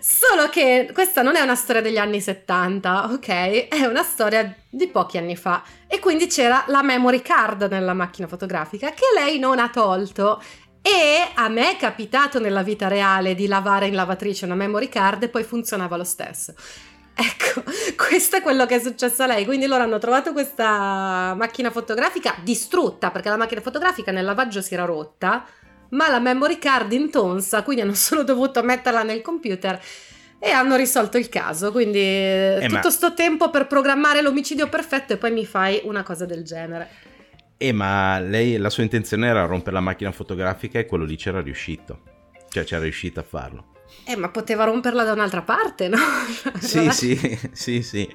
Solo 0.00 0.48
che 0.48 0.90
questa 0.92 1.22
non 1.22 1.36
è 1.36 1.40
una 1.40 1.54
storia 1.54 1.82
degli 1.82 1.98
anni 1.98 2.20
70, 2.20 3.12
ok? 3.12 3.68
È 3.68 3.84
una 3.86 4.02
storia 4.02 4.54
di 4.68 4.88
pochi 4.88 5.18
anni 5.18 5.36
fa. 5.36 5.62
E 5.86 5.98
quindi 5.98 6.26
c'era 6.26 6.64
la 6.68 6.82
memory 6.82 7.22
card 7.22 7.68
nella 7.70 7.94
macchina 7.94 8.26
fotografica 8.26 8.90
che 8.90 9.06
lei 9.14 9.38
non 9.38 9.58
ha 9.58 9.68
tolto. 9.68 10.42
E 10.80 11.28
a 11.34 11.48
me 11.48 11.70
è 11.70 11.76
capitato 11.76 12.40
nella 12.40 12.62
vita 12.62 12.88
reale 12.88 13.34
di 13.34 13.46
lavare 13.46 13.86
in 13.86 13.94
lavatrice 13.94 14.44
una 14.44 14.56
memory 14.56 14.88
card 14.88 15.22
e 15.22 15.28
poi 15.28 15.44
funzionava 15.44 15.96
lo 15.96 16.04
stesso. 16.04 16.54
Ecco, 17.14 17.62
questo 17.96 18.36
è 18.36 18.42
quello 18.42 18.66
che 18.66 18.76
è 18.76 18.80
successo 18.80 19.22
a 19.22 19.26
lei. 19.26 19.44
Quindi 19.44 19.66
loro 19.66 19.82
hanno 19.82 19.98
trovato 19.98 20.32
questa 20.32 21.34
macchina 21.36 21.70
fotografica 21.70 22.34
distrutta 22.42 23.10
perché 23.10 23.28
la 23.28 23.36
macchina 23.36 23.60
fotografica 23.60 24.10
nel 24.10 24.24
lavaggio 24.24 24.60
si 24.60 24.74
era 24.74 24.84
rotta 24.84 25.44
ma 25.92 26.10
la 26.10 26.20
memory 26.20 26.58
card 26.58 26.92
intonsa, 26.92 27.62
quindi 27.62 27.82
hanno 27.82 27.94
solo 27.96 28.22
dovuto 28.22 28.62
metterla 28.62 29.02
nel 29.02 29.22
computer 29.22 29.80
e 30.38 30.50
hanno 30.50 30.76
risolto 30.76 31.18
il 31.18 31.28
caso. 31.28 31.70
Quindi 31.72 32.00
eh, 32.00 32.66
tutto 32.68 32.80
ma... 32.82 32.90
sto 32.90 33.14
tempo 33.14 33.50
per 33.50 33.66
programmare 33.66 34.22
l'omicidio 34.22 34.68
perfetto 34.68 35.14
e 35.14 35.16
poi 35.16 35.30
mi 35.30 35.46
fai 35.46 35.80
una 35.84 36.02
cosa 36.02 36.26
del 36.26 36.42
genere. 36.44 36.88
Eh, 37.56 37.72
ma 37.72 38.18
lei, 38.18 38.56
la 38.56 38.70
sua 38.70 38.82
intenzione 38.82 39.28
era 39.28 39.44
rompere 39.44 39.74
la 39.74 39.80
macchina 39.80 40.10
fotografica 40.10 40.80
e 40.80 40.86
quello 40.86 41.04
lì 41.04 41.16
c'era 41.16 41.40
riuscito. 41.40 42.00
Cioè 42.48 42.64
c'era 42.64 42.82
riuscito 42.82 43.20
a 43.20 43.22
farlo. 43.22 43.71
Eh, 44.04 44.16
ma 44.16 44.30
poteva 44.30 44.64
romperla 44.64 45.04
da 45.04 45.12
un'altra 45.12 45.42
parte, 45.42 45.88
no? 45.88 45.96
sì, 46.58 46.90
sì, 46.90 47.38
sì, 47.52 47.82
sì, 47.82 48.08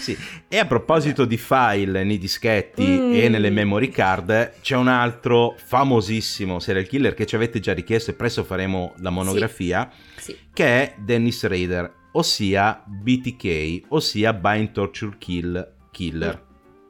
sì. 0.00 0.16
E 0.46 0.58
a 0.58 0.66
proposito 0.66 1.24
di 1.24 1.36
file 1.36 2.04
nei 2.04 2.18
dischetti 2.18 2.86
mm. 2.86 3.14
e 3.14 3.28
nelle 3.28 3.50
memory 3.50 3.88
card, 3.88 4.60
c'è 4.60 4.76
un 4.76 4.88
altro 4.88 5.56
famosissimo 5.64 6.60
serial 6.60 6.86
killer 6.86 7.14
che 7.14 7.26
ci 7.26 7.34
avete 7.34 7.58
già 7.58 7.74
richiesto 7.74 8.12
e 8.12 8.14
presto 8.14 8.44
faremo 8.44 8.94
la 8.98 9.10
monografia, 9.10 9.90
sì. 10.16 10.32
Sì. 10.32 10.38
che 10.52 10.64
è 10.64 10.94
Dennis 10.98 11.44
Rader, 11.44 11.92
ossia 12.12 12.82
BTK, 12.86 13.86
ossia 13.88 14.32
Bind 14.32 14.70
Torture 14.70 15.16
Kill 15.18 15.72
Killer. 15.90 16.44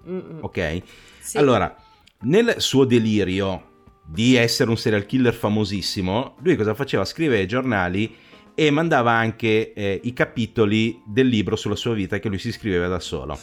Mm. 0.09 0.38
Ok? 0.42 0.83
Sì. 1.21 1.38
Allora, 1.38 1.75
nel 2.21 2.56
suo 2.59 2.85
delirio 2.85 3.66
di 4.09 4.37
essere 4.37 4.71
un 4.71 4.77
serial 4.77 5.07
killer 5.07 5.35
famosissimo, 5.35 6.37
lui 6.43 6.57
cosa 6.57 6.75
faceva? 6.75 7.05
Scriveva 7.05 7.41
ai 7.41 7.47
giornali 7.47 8.15
e 8.55 8.71
mandava 8.71 9.13
anche 9.13 9.73
eh, 9.75 10.01
i 10.05 10.13
capitoli 10.13 11.03
del 11.05 11.27
libro 11.27 11.57
sulla 11.57 11.77
sua 11.77 11.93
vita 11.93 12.19
che 12.19 12.29
lui 12.29 12.39
si 12.39 12.53
scriveva 12.53 12.89
da 12.89 13.01
solo. 13.01 13.39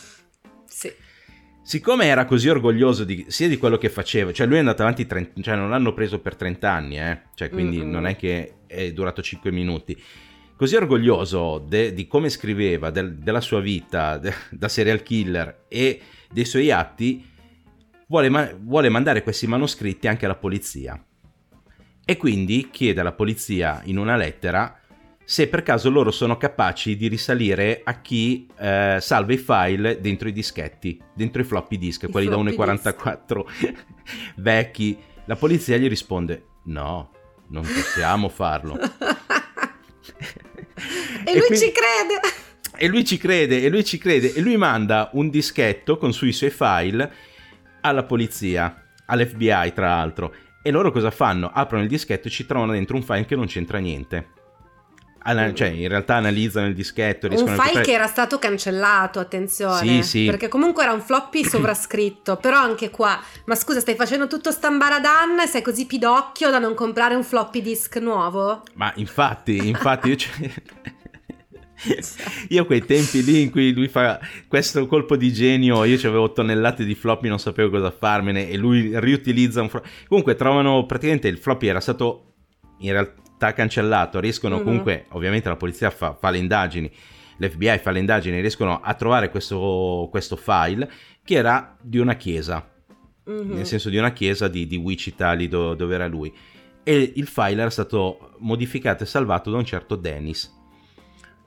Sì. 0.65 0.91
Siccome 1.62 2.05
era 2.05 2.25
così 2.25 2.50
orgoglioso 2.50 3.03
di, 3.03 3.25
sia 3.29 3.48
di 3.48 3.58
quello 3.58 3.77
che 3.77 3.89
faceva, 3.89 4.34
cioè 4.34 4.48
lui 4.48 4.58
è 4.58 4.60
andato 4.60 4.82
avanti, 4.82 5.05
30, 5.05 5.41
cioè 5.41 5.55
non 5.55 5.70
l'hanno 5.70 5.93
preso 5.93 6.20
per 6.20 6.36
30 6.36 6.70
anni, 6.70 7.00
eh? 7.00 7.22
cioè 7.36 7.50
quindi 7.50 7.77
mm-hmm. 7.77 7.89
non 7.89 8.08
è 8.08 8.15
che 8.15 8.55
è 8.65 8.91
durato 8.91 9.22
5 9.22 9.51
minuti. 9.51 10.01
Così 10.58 10.75
orgoglioso 10.75 11.60
de, 11.60 11.93
di 11.93 12.08
come 12.08 12.29
scriveva, 12.29 12.89
del, 12.89 13.17
della 13.17 13.39
sua 13.39 13.60
vita 13.60 14.17
de, 14.17 14.34
da 14.50 14.67
serial 14.67 15.03
killer 15.03 15.65
e 15.67 16.01
dei 16.32 16.46
suoi 16.46 16.72
atti, 16.72 17.24
vuole, 18.13 18.29
ma- 18.29 18.51
vuole 18.60 18.89
mandare 18.89 19.24
questi 19.24 19.48
manoscritti 19.48 20.08
anche 20.08 20.25
alla 20.25 20.36
polizia. 20.36 21.03
E 22.05 22.17
quindi 22.17 22.70
chiede 22.70 23.01
alla 23.01 23.13
polizia 23.13 23.82
in 23.86 23.98
una 23.98 24.15
lettera 24.15 24.77
se 25.25 25.48
per 25.48 25.63
caso 25.63 25.89
loro 25.89 26.12
sono 26.12 26.36
capaci 26.38 26.98
di 26.98 27.08
risalire 27.08 27.82
a 27.84 28.01
chi 28.01 28.46
eh, 28.60 28.98
salva 29.00 29.34
i 29.34 29.38
file 29.38 30.01
dentro 30.01 30.27
i 30.27 30.34
dischetti, 30.34 31.01
dentro 31.15 31.41
i 31.41 31.46
floppy 31.46 31.77
disk, 31.77 32.03
I 32.03 32.12
quelli 32.12 32.27
floppy 32.27 32.55
da 32.55 32.75
1,44 33.32 33.46
vecchi. 34.36 34.98
La 35.25 35.38
polizia 35.38 35.77
gli 35.77 35.88
risponde: 35.88 36.46
No, 36.65 37.10
non 37.48 37.63
possiamo 37.63 38.27
farlo. 38.27 38.77
e, 38.77 38.91
e, 41.24 41.32
lui 41.32 41.48
quindi, 41.48 41.65
ci 41.65 41.72
crede. 41.72 42.20
E 42.75 42.88
lui 42.88 43.05
ci 43.05 43.17
crede, 43.17 43.62
e 43.63 43.70
lui 43.70 43.86
ci 43.86 43.98
crede, 43.98 44.34
e 44.34 44.41
lui 44.41 44.58
manda 44.58 45.10
un 45.13 45.29
dischetto 45.29 45.98
con 45.98 46.12
sui 46.12 46.34
suoi 46.34 46.50
file 46.50 47.32
alla 47.83 48.03
polizia, 48.03 48.83
all'FBI 49.05 49.73
tra 49.73 49.87
l'altro. 49.87 50.33
E 50.61 50.71
loro 50.71 50.91
cosa 50.91 51.11
fanno? 51.11 51.51
Aprono 51.53 51.83
il 51.83 51.89
dischetto 51.89 52.27
e 52.27 52.31
ci 52.31 52.45
trovano 52.45 52.71
dentro 52.71 52.95
un 52.95 53.03
file 53.03 53.25
che 53.25 53.35
non 53.35 53.45
c'entra 53.45 53.79
niente. 53.79 54.29
Ana- 55.25 55.53
cioè, 55.53 55.69
in 55.69 55.87
realtà 55.87 56.15
analizzano 56.15 56.67
il 56.67 56.73
dischetto. 56.73 57.27
Un 57.27 57.47
file 57.47 57.79
a... 57.79 57.83
che 57.83 57.91
era 57.91 58.07
stato 58.07 58.39
cancellato, 58.39 59.19
attenzione. 59.19 59.77
Sì, 59.85 60.03
sì. 60.03 60.25
Perché 60.25 60.47
comunque 60.47 60.83
era 60.83 60.91
un 60.91 61.01
floppy 61.01 61.43
sovrascritto. 61.47 62.37
però 62.37 62.59
anche 62.59 62.89
qua, 62.89 63.19
ma 63.45 63.55
scusa, 63.55 63.79
stai 63.79 63.95
facendo 63.95 64.27
tutto 64.27 64.51
stambaradan 64.51 65.39
e 65.39 65.47
sei 65.47 65.61
così 65.61 65.85
pidocchio 65.85 66.49
da 66.49 66.59
non 66.59 66.73
comprare 66.73 67.15
un 67.15 67.23
floppy 67.23 67.61
disk 67.61 67.97
nuovo? 67.97 68.63
Ma 68.73 68.91
infatti, 68.95 69.67
infatti, 69.67 70.09
io. 70.09 70.17
io 72.49 72.65
quei 72.65 72.85
tempi 72.85 73.23
lì 73.23 73.41
in 73.41 73.51
cui 73.51 73.73
lui 73.73 73.87
fa 73.87 74.19
questo 74.47 74.85
colpo 74.87 75.15
di 75.15 75.33
genio, 75.33 75.83
io 75.83 75.97
avevo 76.07 76.31
tonnellate 76.31 76.85
di 76.85 76.95
floppy, 76.95 77.27
non 77.27 77.39
sapevo 77.39 77.69
cosa 77.69 77.91
farmene, 77.91 78.49
e 78.49 78.57
lui 78.57 78.91
riutilizza 78.99 79.61
un 79.61 79.69
floppy. 79.69 79.89
Comunque 80.07 80.35
trovano 80.35 80.85
praticamente 80.85 81.27
il 81.27 81.37
floppy 81.37 81.67
era 81.67 81.79
stato 81.79 82.33
in 82.79 82.91
realtà 82.91 83.53
cancellato, 83.53 84.19
riescono 84.19 84.55
mm-hmm. 84.55 84.63
comunque, 84.63 85.05
ovviamente 85.09 85.49
la 85.49 85.55
polizia 85.55 85.89
fa, 85.89 86.13
fa, 86.13 86.29
le 86.29 86.37
indagini, 86.37 86.91
l'FBI 87.37 87.79
fa 87.79 87.91
le 87.91 87.99
indagini, 87.99 88.39
riescono 88.39 88.79
a 88.81 88.93
trovare 88.93 89.29
questo, 89.29 90.07
questo 90.09 90.35
file 90.35 90.89
che 91.23 91.35
era 91.35 91.77
di 91.81 91.97
una 91.97 92.15
chiesa, 92.15 92.69
mm-hmm. 93.29 93.51
nel 93.51 93.65
senso 93.65 93.89
di 93.89 93.97
una 93.97 94.11
chiesa 94.11 94.47
di, 94.47 94.67
di 94.67 94.77
Wichita, 94.77 95.31
lì 95.33 95.47
do, 95.47 95.73
dove 95.73 95.95
era 95.95 96.07
lui. 96.07 96.33
E 96.85 97.13
il 97.15 97.27
file 97.27 97.61
era 97.61 97.69
stato 97.69 98.35
modificato 98.39 99.03
e 99.03 99.05
salvato 99.05 99.49
da 99.49 99.57
un 99.57 99.65
certo 99.65 99.95
Dennis. 99.95 100.61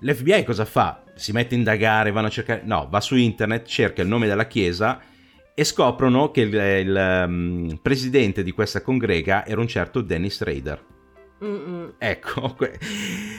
L'FBI 0.07 0.45
cosa 0.45 0.65
fa? 0.65 1.03
Si 1.17 1.33
mette 1.33 1.57
a 1.57 1.59
indagare, 1.59 2.13
vanno 2.13 2.29
a 2.29 2.31
cercare... 2.31 2.63
No, 2.65 2.87
va 2.89 3.01
su 3.01 3.17
internet, 3.17 3.67
cerca 3.67 4.03
il 4.03 4.09
nome 4.09 4.29
della 4.29 4.47
chiesa 4.47 5.01
e 5.53 5.65
scoprono 5.65 6.31
che 6.31 6.43
il, 6.43 6.55
il 6.55 7.25
um, 7.27 7.79
presidente 7.83 8.45
di 8.45 8.53
questa 8.53 8.83
congrega 8.83 9.45
era 9.45 9.61
un 9.61 9.67
certo 9.67 10.03
Dennis 10.03 10.41
Rader. 10.43 10.85
Mm-mm. 11.43 11.95
Ecco, 11.99 12.55
que- 12.57 12.79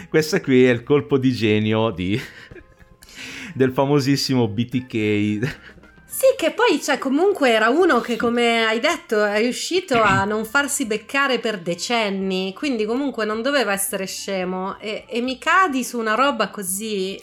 questo 0.09 0.41
qui 0.41 0.65
è 0.65 0.71
il 0.71 0.83
colpo 0.83 1.17
di 1.17 1.31
genio 1.31 1.89
di... 1.91 2.19
del 3.55 3.71
famosissimo 3.71 4.49
BTK. 4.49 5.75
Sì, 6.19 6.33
che 6.35 6.49
poi, 6.51 6.81
cioè, 6.81 6.97
comunque 6.97 7.51
era 7.51 7.69
uno 7.69 8.01
che, 8.01 8.15
come 8.15 8.65
hai 8.65 8.79
detto, 8.79 9.23
è 9.23 9.37
riuscito 9.37 10.01
a 10.01 10.23
non 10.25 10.45
farsi 10.45 10.87
beccare 10.87 11.37
per 11.37 11.59
decenni, 11.59 12.53
quindi 12.55 12.85
comunque 12.85 13.23
non 13.23 13.43
doveva 13.43 13.71
essere 13.71 14.07
scemo. 14.07 14.79
E, 14.79 15.05
e 15.07 15.21
mi 15.21 15.37
cadi 15.37 15.83
su 15.83 15.99
una 15.99 16.15
roba 16.15 16.49
così 16.49 17.21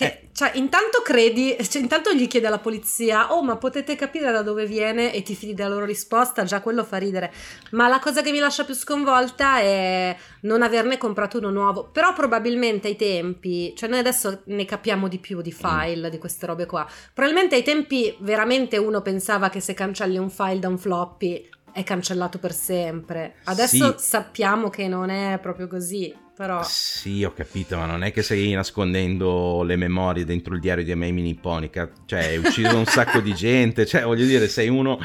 che, 0.00 0.06
eh. 0.06 0.28
cioè, 0.32 0.52
intanto 0.54 1.02
credi, 1.02 1.54
cioè, 1.68 1.82
intanto 1.82 2.12
gli 2.14 2.26
chiede 2.26 2.46
alla 2.46 2.58
polizia, 2.58 3.34
oh, 3.34 3.42
ma 3.42 3.56
potete 3.56 3.96
capire 3.96 4.32
da 4.32 4.40
dove 4.40 4.64
viene 4.64 5.12
e 5.12 5.22
ti 5.22 5.34
fidi 5.34 5.52
della 5.52 5.68
loro 5.68 5.84
risposta, 5.84 6.44
già 6.44 6.62
quello 6.62 6.84
fa 6.84 6.96
ridere. 6.96 7.30
Ma 7.72 7.86
la 7.86 7.98
cosa 7.98 8.22
che 8.22 8.30
mi 8.30 8.38
lascia 8.38 8.64
più 8.64 8.74
sconvolta 8.74 9.58
è 9.58 10.16
non 10.42 10.62
averne 10.62 10.96
comprato 10.96 11.36
uno 11.36 11.50
nuovo. 11.50 11.90
Però 11.92 12.14
probabilmente 12.14 12.88
ai 12.88 12.96
tempi, 12.96 13.74
cioè 13.76 13.90
noi 13.90 13.98
adesso 13.98 14.40
ne 14.46 14.64
capiamo 14.64 15.06
di 15.06 15.18
più 15.18 15.42
di 15.42 15.52
file, 15.52 16.08
di 16.08 16.18
queste 16.18 16.46
robe 16.46 16.64
qua. 16.64 16.86
Probabilmente 17.12 17.56
ai 17.56 17.62
tempi 17.62 18.16
veramente 18.20 18.78
uno 18.78 19.02
pensava 19.02 19.50
che 19.50 19.60
se 19.60 19.74
cancelli 19.74 20.16
un 20.16 20.30
file 20.30 20.60
da 20.60 20.68
un 20.68 20.78
floppy 20.78 21.48
è 21.72 21.84
cancellato 21.84 22.38
per 22.38 22.52
sempre. 22.52 23.36
Adesso 23.44 23.98
Sì. 23.98 24.08
sappiamo 24.08 24.70
che 24.70 24.88
non 24.88 25.10
è 25.10 25.38
proprio 25.40 25.68
così, 25.68 26.12
però... 26.40 26.62
Sì, 26.62 27.22
ho 27.22 27.34
capito, 27.34 27.76
ma 27.76 27.84
non 27.84 28.02
è 28.02 28.12
che 28.12 28.22
stai 28.22 28.50
nascondendo 28.52 29.62
le 29.62 29.76
memorie 29.76 30.24
dentro 30.24 30.54
il 30.54 30.60
diario 30.60 30.82
di 30.82 30.90
Amy 30.90 31.12
Nipponica. 31.12 31.92
Cioè, 32.06 32.18
hai 32.28 32.36
ucciso 32.38 32.78
un 32.78 32.86
sacco 32.86 33.20
di 33.20 33.34
gente. 33.34 33.84
Cioè, 33.84 34.04
voglio 34.04 34.24
dire, 34.24 34.48
sei 34.48 34.70
uno 34.70 34.98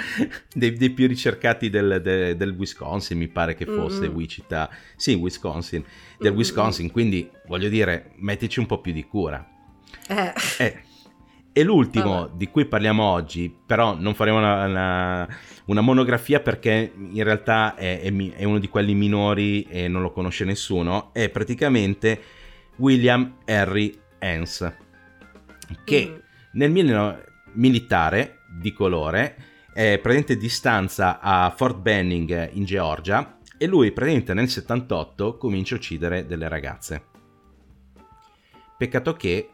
dei, 0.54 0.72
dei 0.78 0.92
più 0.92 1.08
ricercati 1.08 1.70
del, 1.70 2.00
de- 2.02 2.38
del 2.38 2.56
Wisconsin, 2.58 3.18
mi 3.18 3.28
pare 3.28 3.54
che 3.54 3.66
fosse, 3.66 4.08
Mm-mm. 4.08 4.16
Wichita. 4.16 4.70
Sì, 4.96 5.16
Wisconsin. 5.16 5.84
Del 6.18 6.30
Mm-mm. 6.32 6.38
Wisconsin, 6.38 6.90
quindi, 6.90 7.30
voglio 7.48 7.68
dire, 7.68 8.12
mettici 8.20 8.60
un 8.60 8.66
po' 8.66 8.80
più 8.80 8.94
di 8.94 9.04
cura. 9.04 9.46
Eh, 10.08 10.34
Eh, 10.60 10.80
E 11.58 11.64
l'ultimo 11.64 12.16
Vabbè. 12.16 12.36
di 12.36 12.50
cui 12.50 12.66
parliamo 12.66 13.02
oggi, 13.02 13.50
però 13.66 13.96
non 13.98 14.14
faremo 14.14 14.40
una, 14.40 14.66
una- 14.66 15.28
una 15.68 15.80
monografia 15.80 16.42
perché 16.42 16.92
in 16.94 17.24
realtà 17.24 17.76
è, 17.76 18.02
è 18.02 18.14
è 18.34 18.44
uno 18.44 18.60
di 18.60 18.68
quelli 18.68 18.94
minori 18.94 19.64
e 19.64 19.88
non 19.88 20.02
lo 20.02 20.12
conosce 20.12 20.44
nessuno, 20.44 21.14
è 21.14 21.30
praticamente 21.30 22.22
William 22.76 23.38
Henry 23.46 23.98
Hens, 24.20 24.70
che 25.86 26.10
mm. 26.10 26.20
nel 26.56 26.72
mil- 26.72 27.24
militare 27.54 28.40
di 28.60 28.74
colore 28.74 29.38
è 29.74 29.92
praticamente 30.02 30.36
di 30.36 30.50
stanza 30.50 31.22
a 31.22 31.54
Fort 31.56 31.78
Benning 31.78 32.50
in 32.52 32.66
Georgia 32.66 33.40
e 33.58 33.66
lui 33.66 33.94
praticamente 33.94 34.34
nel 34.34 34.50
78 34.50 35.38
comincia 35.38 35.76
a 35.76 35.78
uccidere 35.78 36.26
delle 36.26 36.50
ragazze. 36.50 37.06
Peccato 38.78 39.14
che 39.14 39.52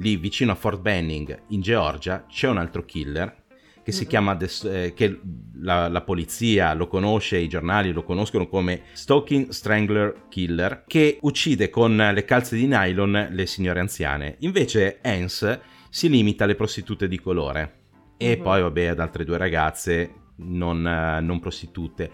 lì 0.00 0.16
vicino 0.16 0.52
a 0.52 0.54
Fort 0.54 0.80
Benning 0.80 1.42
in 1.48 1.60
Georgia 1.60 2.24
c'è 2.28 2.48
un 2.48 2.58
altro 2.58 2.84
killer 2.84 3.36
che 3.82 3.92
si 3.92 4.06
chiama 4.06 4.32
adesso- 4.32 4.70
eh, 4.70 4.92
che 4.94 5.20
la, 5.62 5.88
la 5.88 6.02
polizia 6.02 6.74
lo 6.74 6.86
conosce, 6.86 7.38
i 7.38 7.48
giornali 7.48 7.92
lo 7.92 8.02
conoscono 8.02 8.46
come 8.46 8.82
Stalking 8.92 9.48
Strangler 9.48 10.26
Killer 10.28 10.84
che 10.86 11.18
uccide 11.22 11.70
con 11.70 11.96
le 11.96 12.24
calze 12.24 12.56
di 12.56 12.66
nylon 12.66 13.28
le 13.30 13.46
signore 13.46 13.80
anziane. 13.80 14.36
Invece 14.40 14.98
Hans 15.02 15.58
si 15.88 16.08
limita 16.08 16.44
alle 16.44 16.54
prostitute 16.54 17.08
di 17.08 17.18
colore 17.18 17.78
e 18.16 18.36
Mhm. 18.36 18.42
poi 18.42 18.60
vabbè 18.62 18.84
ad 18.86 19.00
altre 19.00 19.24
due 19.24 19.38
ragazze 19.38 20.14
non, 20.36 20.86
eh, 20.86 21.20
non 21.20 21.40
prostitute 21.40 22.10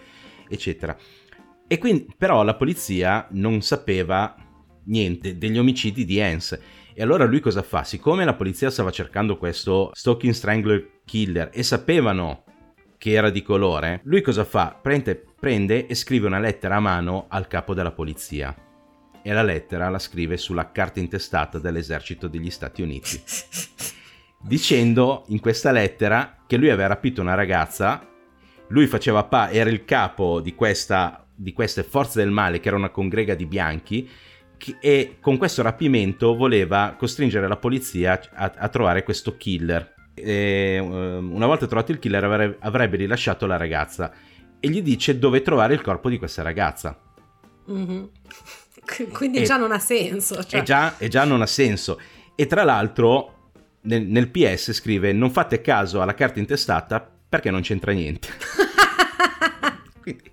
eccetera. 0.48 0.96
E 1.68 1.78
quindi 1.78 2.06
però 2.16 2.44
la 2.44 2.54
polizia 2.54 3.26
non 3.32 3.60
sapeva 3.60 4.36
niente 4.84 5.36
degli 5.36 5.58
omicidi 5.58 6.04
di 6.04 6.20
Hans. 6.22 6.58
E 6.98 7.02
allora 7.02 7.26
lui 7.26 7.40
cosa 7.40 7.60
fa? 7.60 7.84
Siccome 7.84 8.24
la 8.24 8.32
polizia 8.32 8.70
stava 8.70 8.90
cercando 8.90 9.36
questo 9.36 9.90
Stalking 9.92 10.32
Strangler 10.32 11.00
Killer 11.04 11.50
e 11.52 11.62
sapevano 11.62 12.44
che 12.96 13.10
era 13.10 13.28
di 13.28 13.42
colore, 13.42 14.00
lui 14.04 14.22
cosa 14.22 14.46
fa? 14.46 14.74
Prende, 14.80 15.22
prende 15.38 15.86
e 15.86 15.94
scrive 15.94 16.26
una 16.26 16.38
lettera 16.38 16.76
a 16.76 16.80
mano 16.80 17.26
al 17.28 17.48
capo 17.48 17.74
della 17.74 17.92
polizia. 17.92 18.56
E 19.20 19.30
la 19.30 19.42
lettera 19.42 19.90
la 19.90 19.98
scrive 19.98 20.38
sulla 20.38 20.72
carta 20.72 20.98
intestata 20.98 21.58
dell'esercito 21.58 22.28
degli 22.28 22.50
Stati 22.50 22.80
Uniti. 22.80 23.22
Dicendo 24.40 25.24
in 25.26 25.40
questa 25.40 25.72
lettera 25.72 26.44
che 26.46 26.56
lui 26.56 26.70
aveva 26.70 26.88
rapito 26.88 27.20
una 27.20 27.34
ragazza, 27.34 28.08
lui 28.68 28.86
faceva 28.86 29.22
pa- 29.24 29.50
era 29.50 29.68
il 29.68 29.84
capo 29.84 30.40
di, 30.40 30.54
questa, 30.54 31.26
di 31.34 31.52
queste 31.52 31.82
forze 31.82 32.20
del 32.20 32.30
male, 32.30 32.58
che 32.58 32.68
era 32.68 32.78
una 32.78 32.88
congrega 32.88 33.34
di 33.34 33.44
bianchi, 33.44 34.08
e 34.80 35.16
con 35.20 35.36
questo 35.36 35.62
rapimento 35.62 36.34
voleva 36.34 36.94
costringere 36.98 37.46
la 37.48 37.56
polizia 37.56 38.20
a, 38.34 38.52
a 38.56 38.68
trovare 38.68 39.02
questo 39.02 39.36
killer. 39.36 39.94
E, 40.14 40.74
ehm, 40.82 41.30
una 41.32 41.46
volta 41.46 41.66
trovato 41.66 41.92
il 41.92 41.98
killer 41.98 42.24
avre- 42.24 42.56
avrebbe 42.60 42.96
rilasciato 42.96 43.46
la 43.46 43.56
ragazza 43.56 44.10
e 44.58 44.68
gli 44.68 44.82
dice 44.82 45.18
dove 45.18 45.42
trovare 45.42 45.74
il 45.74 45.82
corpo 45.82 46.08
di 46.08 46.18
questa 46.18 46.42
ragazza. 46.42 46.98
Mhm. 47.66 48.10
Qu- 48.84 49.10
Quindi 49.10 49.38
E- 49.38 49.42
già 49.42 49.56
non 49.56 49.72
ha 49.72 49.80
senso. 49.80 50.44
Cioè. 50.44 50.60
E, 50.60 50.62
già, 50.62 50.96
e 50.98 51.08
già 51.08 51.24
non 51.24 51.42
ha 51.42 51.46
senso. 51.46 51.98
E 52.36 52.46
tra 52.46 52.62
l'altro 52.62 53.50
nel, 53.82 54.02
nel 54.06 54.28
PS 54.28 54.72
scrive 54.72 55.12
non 55.12 55.32
fate 55.32 55.60
caso 55.60 56.00
alla 56.00 56.14
carta 56.14 56.38
intestata 56.38 57.04
perché 57.28 57.50
non 57.50 57.62
c'entra 57.62 57.90
niente. 57.90 58.28
Quindi, 60.00 60.30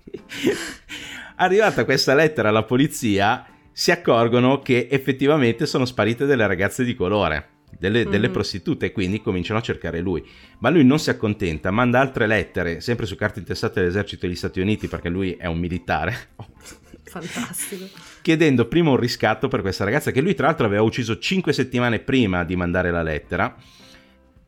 arrivata 1.36 1.84
questa 1.84 2.14
lettera 2.14 2.50
alla 2.50 2.62
polizia, 2.62 3.44
si 3.76 3.90
accorgono 3.90 4.60
che 4.60 4.86
effettivamente 4.88 5.66
sono 5.66 5.84
sparite 5.84 6.26
delle 6.26 6.46
ragazze 6.46 6.84
di 6.84 6.94
colore, 6.94 7.48
delle, 7.76 8.06
delle 8.08 8.28
Mhm. 8.28 8.32
prostitute, 8.32 8.86
e 8.86 8.92
quindi 8.92 9.20
cominciano 9.20 9.58
a 9.58 9.62
cercare 9.62 9.98
lui. 9.98 10.24
Ma 10.60 10.70
lui 10.70 10.84
non 10.84 11.00
si 11.00 11.10
accontenta, 11.10 11.72
manda 11.72 11.98
altre 11.98 12.28
lettere, 12.28 12.80
sempre 12.80 13.04
su 13.04 13.16
carte 13.16 13.40
intestate 13.40 13.80
dell'esercito 13.80 14.26
degli 14.26 14.36
Stati 14.36 14.60
Uniti, 14.60 14.86
perché 14.86 15.08
lui 15.08 15.32
è 15.32 15.46
un 15.46 15.58
militare, 15.58 16.14
Fantastico. 17.02 17.86
chiedendo 18.22 18.66
prima 18.68 18.90
un 18.90 18.96
riscatto 18.96 19.48
per 19.48 19.60
questa 19.60 19.82
ragazza, 19.84 20.12
che 20.12 20.20
lui 20.20 20.34
tra 20.34 20.46
l'altro 20.46 20.66
aveva 20.66 20.82
ucciso 20.82 21.18
5 21.18 21.52
settimane 21.52 21.98
prima 21.98 22.44
di 22.44 22.54
mandare 22.54 22.92
la 22.92 23.02
lettera, 23.02 23.54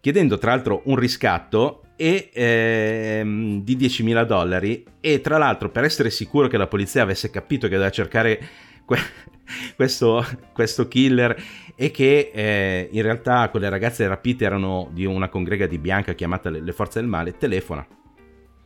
chiedendo 0.01 0.39
tra 0.39 0.53
l'altro 0.53 0.83
un 0.85 0.95
riscatto 0.95 1.83
e, 1.97 2.31
ehm, 2.33 3.63
di 3.65 3.77
10.000 3.77 4.25
dollari 4.25 4.85
e 5.01 5.21
tra 5.21 5.37
l'altro 5.39 5.71
per 5.71 5.83
essere 5.85 6.11
sicuro 6.11 6.47
che 6.47 6.57
la 6.57 6.67
polizia 6.69 7.03
avesse 7.03 7.31
capito 7.31 7.67
che 7.67 7.73
doveva 7.75 7.91
cercare 7.91 8.41
questo, 9.77 10.25
questo 10.53 10.89
killer 10.89 11.37
e 11.75 11.91
che 11.91 12.31
eh, 12.33 12.89
in 12.91 13.03
realtà 13.03 13.49
quelle 13.51 13.69
ragazze 13.69 14.07
rapite 14.07 14.45
erano 14.45 14.89
di 14.93 15.05
una 15.05 15.29
congrega 15.29 15.67
di 15.67 15.79
bianca 15.79 16.15
chiamata 16.15 16.49
le, 16.49 16.61
le 16.61 16.73
forze 16.73 17.01
del 17.01 17.09
male, 17.09 17.37
telefona. 17.37 17.87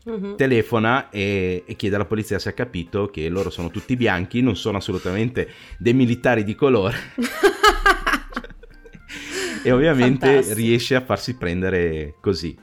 Mhm. 0.02 0.36
Telefona 0.36 1.10
e, 1.10 1.62
e 1.66 1.76
chiede 1.76 1.96
alla 1.96 2.06
polizia 2.06 2.38
se 2.38 2.48
ha 2.48 2.52
capito 2.52 3.08
che 3.08 3.28
loro 3.28 3.50
sono 3.50 3.70
tutti 3.70 3.96
bianchi, 3.96 4.40
non 4.40 4.56
sono 4.56 4.78
assolutamente 4.78 5.48
dei 5.78 5.92
militari 5.92 6.44
di 6.44 6.54
colore. 6.54 6.96
e 9.62 9.70
ovviamente 9.70 10.26
Fantastico. 10.26 10.58
riesce 10.58 10.94
a 10.94 11.02
farsi 11.02 11.36
prendere 11.36 12.14
così. 12.20 12.56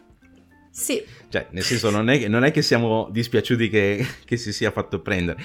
Sì, 0.71 1.03
Cioè, 1.29 1.47
nel 1.51 1.63
senso, 1.63 1.89
non 1.89 2.09
è, 2.09 2.27
non 2.27 2.43
è 2.43 2.51
che 2.51 2.61
siamo 2.61 3.09
dispiaciuti 3.11 3.67
che, 3.67 4.05
che 4.25 4.37
si 4.37 4.53
sia 4.53 4.71
fatto 4.71 5.01
prendere. 5.01 5.43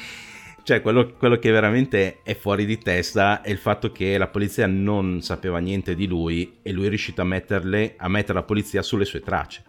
Cioè, 0.64 0.80
quello, 0.80 1.12
quello 1.18 1.38
che 1.38 1.50
veramente 1.50 2.20
è 2.22 2.36
fuori 2.36 2.64
di 2.64 2.78
testa 2.78 3.40
è 3.40 3.50
il 3.50 3.58
fatto 3.58 3.90
che 3.90 4.16
la 4.16 4.28
polizia 4.28 4.66
non 4.68 5.20
sapeva 5.20 5.58
niente 5.58 5.94
di 5.96 6.06
lui 6.06 6.58
e 6.62 6.70
lui 6.72 6.86
è 6.86 6.88
riuscito 6.88 7.20
a, 7.20 7.24
metterle, 7.24 7.94
a 7.96 8.08
mettere 8.08 8.34
la 8.34 8.44
polizia 8.44 8.80
sulle 8.82 9.04
sue 9.04 9.20
tracce. 9.20 9.64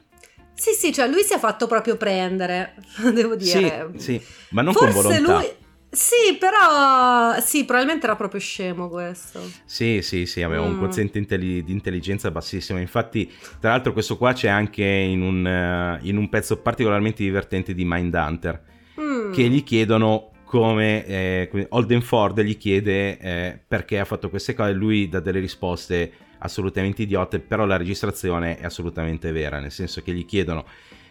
sì, 0.53 0.71
sì, 0.73 0.93
cioè 0.93 1.07
lui 1.07 1.23
si 1.23 1.33
è 1.33 1.39
fatto 1.39 1.65
proprio 1.65 1.97
prendere, 1.97 2.75
devo 3.13 3.35
dire. 3.35 3.89
Sì, 3.97 4.19
sì, 4.19 4.21
ma 4.49 4.61
non 4.61 4.73
Forse 4.73 4.93
con 4.93 5.03
volontà. 5.03 5.33
lui... 5.33 5.61
Sì, 5.93 6.37
però... 6.39 7.39
Sì, 7.39 7.65
probabilmente 7.65 8.05
era 8.07 8.15
proprio 8.15 8.39
scemo 8.39 8.89
questo. 8.89 9.39
Sì, 9.65 10.01
sì, 10.01 10.25
sì, 10.25 10.41
aveva 10.41 10.63
un 10.63 10.73
Mm. 10.73 10.77
quoziente 10.79 11.19
intelli- 11.19 11.63
di 11.63 11.71
intelligenza 11.71 12.31
bassissimo. 12.31 12.79
Infatti, 12.79 13.31
tra 13.59 13.69
l'altro, 13.71 13.93
questo 13.93 14.17
qua 14.17 14.33
c'è 14.33 14.47
anche 14.47 14.83
in 14.83 15.21
un, 15.21 15.45
eh, 15.45 15.99
in 16.07 16.17
un 16.17 16.29
pezzo 16.29 16.57
particolarmente 16.57 17.21
divertente 17.23 17.75
di 17.75 17.83
Mindhunter. 17.85 18.63
Mm. 18.99 19.31
Che 19.33 19.43
gli 19.43 19.63
chiedono 19.63 20.31
come. 20.53 21.03
Eh, 21.07 21.67
Holden 21.69 22.03
Ford 22.03 22.39
gli 22.41 22.57
chiede 22.57 23.17
eh, 23.17 23.59
perché 23.67 23.99
ha 23.99 24.05
fatto 24.05 24.29
queste 24.29 24.53
cose. 24.53 24.71
Lui 24.73 25.09
dà 25.09 25.19
delle 25.19 25.39
risposte 25.39 26.11
assolutamente 26.37 27.01
idiote, 27.01 27.39
però 27.39 27.65
la 27.65 27.75
registrazione 27.75 28.59
è 28.59 28.65
assolutamente 28.65 29.31
vera. 29.31 29.59
Nel 29.59 29.71
senso 29.71 30.03
che 30.03 30.13
gli 30.13 30.25
chiedono 30.25 30.63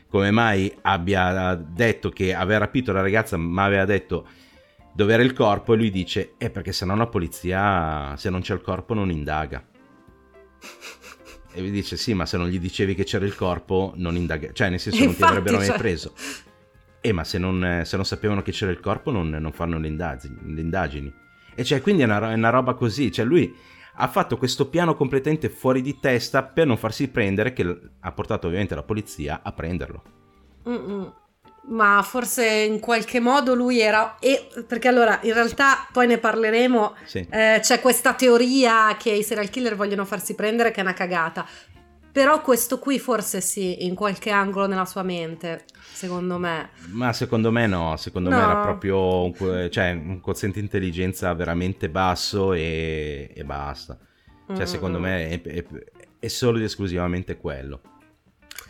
come 0.09 0.31
mai 0.31 0.72
abbia 0.83 1.55
detto 1.57 2.11
che 2.11 2.35
aveva 2.35 2.61
rapito 2.61 2.92
la 2.92 3.00
ragazza, 3.00 3.37
ma 3.37 3.64
aveva 3.64 3.85
detto 3.85 4.28
dove 4.94 5.12
era 5.12 5.22
il 5.24 5.33
corpo 5.33 5.72
e 5.72 5.76
lui 5.76 5.90
dice 5.90 6.35
eh 6.37 6.50
perché 6.50 6.70
se 6.72 6.85
no 6.85 6.94
la 6.94 7.07
polizia 7.07 8.14
se 8.18 8.28
non 8.28 8.42
c'è 8.42 8.52
il 8.52 8.61
corpo 8.61 8.92
non 8.92 9.11
indaga 9.11 9.66
e 11.50 11.61
lui 11.61 11.70
dice 11.70 11.96
sì 11.96 12.12
ma 12.12 12.26
se 12.26 12.37
non 12.37 12.48
gli 12.48 12.59
dicevi 12.59 12.94
che 12.94 13.05
c'era 13.05 13.24
il 13.24 13.35
corpo 13.35 13.94
non 13.96 14.16
indaga 14.16 14.52
cioè 14.52 14.68
nel 14.68 14.78
senso 14.78 15.02
non 15.02 15.16
ti 15.16 15.22
avrebbero 15.22 15.57
mai 15.57 15.68
cioè- 15.68 15.78
preso 15.78 16.12
eh 17.03 17.12
ma 17.12 17.25
se 17.25 17.37
non, 17.37 17.62
eh, 17.65 17.85
se 17.85 17.97
non 17.97 18.07
sapevano 18.07 18.43
che 18.43 18.53
c'era 18.53 18.71
il 18.71 18.81
corpo 18.81 19.11
non, 19.11 19.29
non 19.29 19.53
fanno 19.53 19.79
le 19.79 19.88
indagini, 19.88 20.37
le 20.55 20.61
indagini. 20.61 21.12
E 21.55 21.65
cioè 21.65 21.83
quindi 21.83 22.03
è 22.03 22.05
una, 22.05 22.31
è 22.31 22.35
una 22.35 22.51
roba 22.51 22.75
così. 22.75 23.11
Cioè 23.11 23.25
lui 23.25 23.55
ha 23.97 24.09
fatto 24.09 24.38
questo 24.38 24.69
piano 24.69 24.95
completamente 24.95 25.51
fuori 25.51 25.83
di 25.83 25.99
testa 26.01 26.45
per 26.45 26.67
non 26.67 26.77
farsi 26.79 27.09
prendere 27.09 27.53
che 27.53 27.79
ha 28.01 28.12
portato 28.12 28.47
ovviamente 28.47 28.77
la 28.77 28.85
polizia 28.85 29.41
a 29.43 29.53
prenderlo. 29.53 30.03
Mm-mm. 30.69 31.12
Ma 31.65 32.03
forse 32.03 32.49
in 32.49 32.81
qualche 32.81 33.21
modo 33.21 33.55
lui 33.55 33.81
era... 33.81 34.17
E, 34.19 34.49
perché 34.67 34.88
allora, 34.88 35.21
in 35.23 35.33
realtà, 35.33 35.87
poi 35.93 36.09
ne 36.09 36.19
parleremo, 36.19 36.95
sì. 37.05 37.27
Eh, 37.31 37.59
c'è 37.61 37.81
questa 37.81 38.15
teoria 38.15 38.97
che 38.97 39.11
i 39.11 39.23
serial 39.23 39.49
killer 39.49 39.77
vogliono 39.77 40.05
farsi 40.05 40.35
prendere 40.35 40.73
che 40.73 40.81
è 40.81 40.83
una 40.83 40.93
cagata. 40.93 41.47
Però 42.12 42.42
questo 42.42 42.79
qui 42.79 42.98
forse 42.98 43.40
sì, 43.40 43.87
in 43.87 43.94
qualche 43.94 44.31
angolo 44.31 44.66
nella 44.66 44.85
sua 44.85 45.03
mente, 45.03 45.64
secondo 45.92 46.37
me. 46.38 46.68
Ma 46.90 47.12
secondo 47.14 47.51
me 47.51 47.66
no, 47.66 47.96
secondo 47.96 48.29
me 48.29 48.37
No. 48.37 48.42
era 48.42 48.57
proprio 48.57 49.25
un, 49.25 49.68
cioè, 49.70 49.92
un 49.92 50.20
quoziente 50.20 50.59
intelligenza 50.61 51.33
veramente 51.33 51.88
basso 51.88 52.53
e, 52.53 53.33
e 53.35 53.44
basta. 53.44 53.98
Cioè 54.48 54.61
Mm, 54.66 54.68
secondo 54.68 54.98
me 54.98 55.29
è, 55.29 55.40
è- 55.40 55.64
è 56.18 56.29
solo 56.29 56.59
ed 56.59 56.64
esclusivamente 56.64 57.37
quello. 57.38 57.81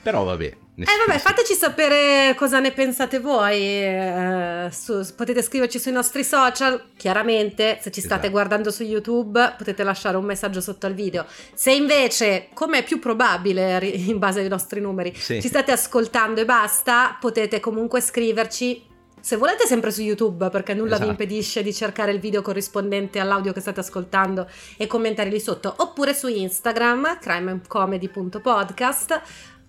Però 0.03 0.25
vabbè. 0.25 0.57
Eh 0.75 0.85
vabbè, 1.07 1.19
fateci 1.21 1.55
sapere 1.55 2.35
cosa 2.35 2.59
ne 2.59 2.73
pensate 2.73 3.21
voi. 3.21 3.59
Eh, 3.61 4.69
su, 4.73 5.01
potete 5.15 5.43
scriverci 5.43 5.79
sui 5.79 5.93
nostri 5.93 6.25
social. 6.25 6.83
Chiaramente, 6.97 7.79
se 7.81 7.91
ci 7.91 8.01
state 8.01 8.15
Esatto. 8.23 8.31
guardando 8.33 8.71
su 8.71 8.83
YouTube, 8.83 9.55
potete 9.57 9.83
lasciare 9.85 10.17
un 10.17 10.25
messaggio 10.25 10.61
sotto 10.61 10.87
al 10.87 10.95
video. 10.95 11.25
Se 11.55 11.73
invece, 11.73 12.49
come 12.55 12.79
è 12.79 12.85
più 12.85 12.99
probabile 12.99 13.79
in 13.87 14.19
base 14.19 14.41
ai 14.41 14.49
nostri 14.49 14.81
numeri, 14.81 15.15
Sì. 15.15 15.41
ci 15.41 15.49
state 15.49 15.71
ascoltando 15.73 16.41
e 16.41 16.45
basta, 16.47 17.17
potete 17.21 17.61
comunque 17.61 18.01
scriverci. 18.01 18.91
Se 19.21 19.37
volete 19.37 19.67
sempre 19.67 19.93
su 19.93 20.03
YouTube, 20.03 20.49
perché 20.51 20.75
nulla 20.75 20.97
vi 20.97 21.05
Esatto. 21.05 21.11
impedisce 21.11 21.62
di 21.62 21.73
cercare 21.73 22.11
il 22.11 22.19
video 22.19 22.43
corrispondente 22.43 23.21
all'audio 23.21 23.53
che 23.53 23.61
state 23.61 23.79
ascoltando 23.79 24.49
e 24.77 24.88
commentare 24.88 25.31
lì 25.31 25.38
sotto, 25.38 25.73
oppure 25.79 26.12
su 26.12 26.27
Instagram, 26.27 27.19
crimeandcomedy.podcast. 27.21 29.21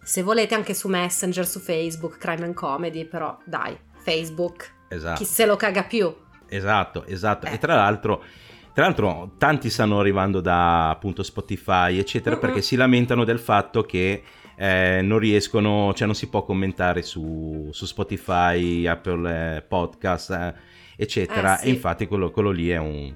Se 0.04 0.22
volete 0.22 0.54
anche 0.54 0.74
su 0.74 0.88
Messenger, 0.90 1.48
su 1.48 1.60
Facebook, 1.60 2.18
Crime 2.18 2.44
and 2.44 2.54
Comedy, 2.54 3.06
però 3.06 3.38
dai, 3.46 3.78
Facebook, 4.04 4.72
Esatto. 4.90 5.18
chi 5.18 5.26
se 5.26 5.46
lo 5.46 5.56
caga 5.56 5.84
più. 5.84 6.14
Esatto, 6.48 7.06
esatto. 7.06 7.48
Eh. 7.48 7.54
E 7.54 7.58
tra 7.58 7.76
l'altro, 7.76 8.24
tra 8.74 8.84
l'altro, 8.84 9.34
tanti 9.38 9.70
stanno 9.70 10.00
arrivando 10.00 10.42
da 10.42 10.90
appunto 10.90 11.24
Spotify, 11.24 11.98
eccetera, 11.98 12.36
Mm-mm. 12.36 12.42
perché 12.46 12.62
si 12.62 12.76
lamentano 12.76 13.24
del 13.24 13.40
fatto 13.40 13.84
che 13.84 14.24
eh, 14.56 15.00
non 15.02 15.20
riescono, 15.20 15.94
cioè 15.96 16.06
non 16.06 16.16
si 16.16 16.28
può 16.28 16.44
commentare 16.44 17.02
su, 17.02 17.70
su 17.72 17.86
Spotify, 17.86 18.86
Apple 18.86 19.56
eh, 19.56 19.62
Podcast, 19.62 20.32
eh, 20.32 20.54
eccetera. 20.98 21.58
Eh, 21.58 21.62
sì. 21.62 21.68
E 21.68 21.70
infatti 21.70 22.08
quello, 22.08 22.30
quello 22.30 22.52
lì 22.52 22.70
è 22.70 22.78
un, 22.78 23.16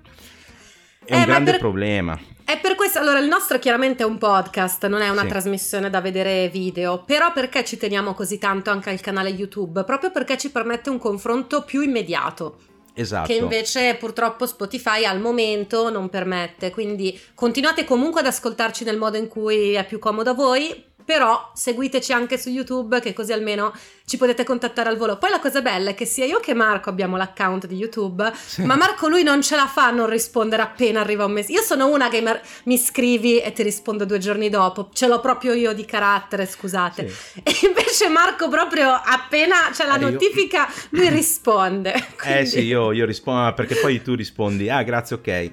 è 1.08 1.13
Eh, 1.13 1.15
un 1.15 1.20
ma 1.22 1.26
grande 1.26 1.52
per- 1.52 1.60
problema. 1.60 2.20
È 2.43 2.60
per 2.60 2.76
questo, 2.76 3.00
allora 3.00 3.20
il 3.20 3.28
nostro 3.28 3.60
chiaramente 3.60 4.04
è 4.04 4.06
un 4.06 4.17
podcast, 4.17 4.86
non 4.88 5.02
è 5.02 5.10
una 5.10 5.24
Sì. 5.24 5.28
trasmissione 5.28 5.89
da 5.89 6.00
vedere 6.00 6.48
video, 6.50 7.04
però 7.06 7.34
perché 7.34 7.65
ci 7.65 7.76
teniamo 7.78 8.13
così 8.13 8.38
tanto 8.38 8.70
anche 8.70 8.89
al 8.89 9.02
canale 9.02 9.30
YouTube? 9.30 9.84
Proprio 9.84 10.12
perché 10.12 10.38
ci 10.38 10.50
permette 10.50 10.89
un 10.89 10.98
confronto 10.98 11.63
più 11.63 11.82
immediato. 11.82 12.60
Esatto. 13.00 13.28
che 13.28 13.36
invece 13.36 13.93
purtroppo 14.00 14.48
Spotify 14.48 15.06
al 15.06 15.20
momento 15.20 15.91
non 15.91 16.10
permette. 16.10 16.72
Quindi 16.72 17.15
continuate 17.36 17.84
comunque 17.86 18.22
ad 18.22 18.26
ascoltarci 18.26 18.84
nel 18.86 18.98
modo 18.98 19.17
in 19.17 19.28
cui 19.28 19.74
è 19.74 19.86
più 19.86 20.00
comodo 20.00 20.32
a 20.32 20.34
voi. 20.34 20.84
Però 21.08 21.52
seguiteci 21.54 22.12
anche 22.12 22.38
su 22.38 22.50
YouTube, 22.50 23.00
che 23.00 23.13
così 23.13 23.32
almeno 23.32 23.72
ci 24.06 24.17
potete 24.17 24.43
contattare 24.43 24.89
al 24.89 24.98
volo. 24.98 25.17
Poi 25.17 25.30
la 25.30 25.39
cosa 25.39 25.62
bella 25.62 25.91
è 25.91 25.96
che 25.96 26.04
sia 26.04 26.26
io 26.26 26.41
che 26.41 26.54
Marco 26.54 26.89
abbiamo 26.89 27.15
l'account 27.15 27.65
di 27.65 27.76
YouTube, 27.78 28.30
Sì. 28.46 28.63
ma 28.65 28.76
Marco 28.76 29.08
lui 29.08 29.24
non 29.24 29.41
ce 29.41 29.56
la 29.56 29.67
fa 29.67 29.86
a 29.86 29.91
non 29.91 30.10
rispondere 30.10 30.62
appena 30.63 31.00
arriva 31.00 31.24
un 31.24 31.32
messaggio. 31.32 31.54
Io 31.60 31.62
sono 31.62 31.88
una 31.88 32.10
che 32.10 32.22
mi 32.65 32.78
scrivi 32.78 33.39
e 33.39 33.54
ti 33.54 33.63
rispondo 33.63 34.04
due 34.04 34.17
giorni 34.17 34.50
dopo. 34.50 34.89
Ce 34.91 35.08
l'ho 35.08 35.22
proprio 35.22 35.54
io 35.54 35.72
di 35.72 35.86
carattere, 35.86 36.46
scusate. 36.46 37.08
Sì. 37.08 37.41
E 37.41 37.54
invece 37.67 38.10
Marco 38.10 38.50
proprio 38.50 38.89
appena 38.91 39.70
c'è 39.72 39.86
la 39.86 39.96
Eh, 39.96 40.00
io- 40.02 40.10
notifica, 40.12 40.67
lui 40.89 41.08
risponde. 41.08 41.93
Eh 41.93 42.06
Quindi- 42.17 42.46
sì, 42.48 42.60
io, 42.65 42.91
io 42.91 43.06
rispondo 43.06 43.54
perché 43.54 43.76
poi 43.76 44.02
tu 44.02 44.13
rispondi, 44.13 44.70
ah 44.70 44.84
grazie, 44.84 45.15
ok. 45.15 45.52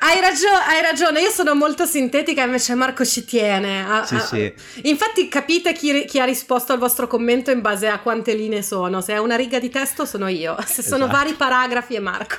Hai, 0.00 0.20
ragio- 0.20 0.46
hai 0.68 0.80
ragione, 0.80 1.20
io 1.20 1.30
sono 1.30 1.54
molto 1.54 1.84
sintetica, 1.84 2.44
invece 2.44 2.74
Marco 2.74 3.04
ci 3.04 3.24
tiene. 3.24 3.84
a- 3.84 4.04
Sì, 4.06 4.14
a- 4.14 4.20
sì. 4.20 4.52
Infatti 4.84 5.28
capite 5.28 5.72
chi, 5.72 6.04
chi 6.06 6.20
ha 6.20 6.24
risposto 6.24 6.72
al 6.72 6.78
vostro 6.78 7.06
commento 7.06 7.50
in 7.50 7.60
base 7.60 7.88
a 7.88 7.98
quante 7.98 8.34
linee 8.34 8.62
sono. 8.62 9.00
Se 9.00 9.12
è 9.12 9.18
una 9.18 9.36
riga 9.36 9.58
di 9.58 9.68
testo 9.70 10.04
sono 10.04 10.28
io, 10.28 10.56
se 10.64 10.82
sono 10.82 11.04
Esatto. 11.04 11.16
vari 11.18 11.32
paragrafi 11.34 11.94
è 11.96 12.00
Marco. 12.00 12.36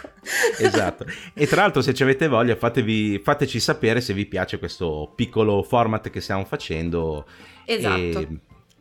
Esatto. 0.58 1.06
E 1.34 1.48
tra 1.48 1.62
l'altro, 1.62 1.82
se 1.82 1.94
ci 1.94 2.04
avete 2.04 2.28
voglia, 2.28 2.56
fatevi- 2.56 3.20
fateci 3.24 3.60
sapere 3.60 4.02
se 4.02 4.14
vi 4.14 4.26
piace 4.26 4.58
questo 4.58 5.12
piccolo 5.16 5.62
format 5.64 6.10
che 6.10 6.22
stiamo 6.22 6.46
facendo. 6.46 7.26
Esatto. 7.66 8.20
E, 8.20 8.28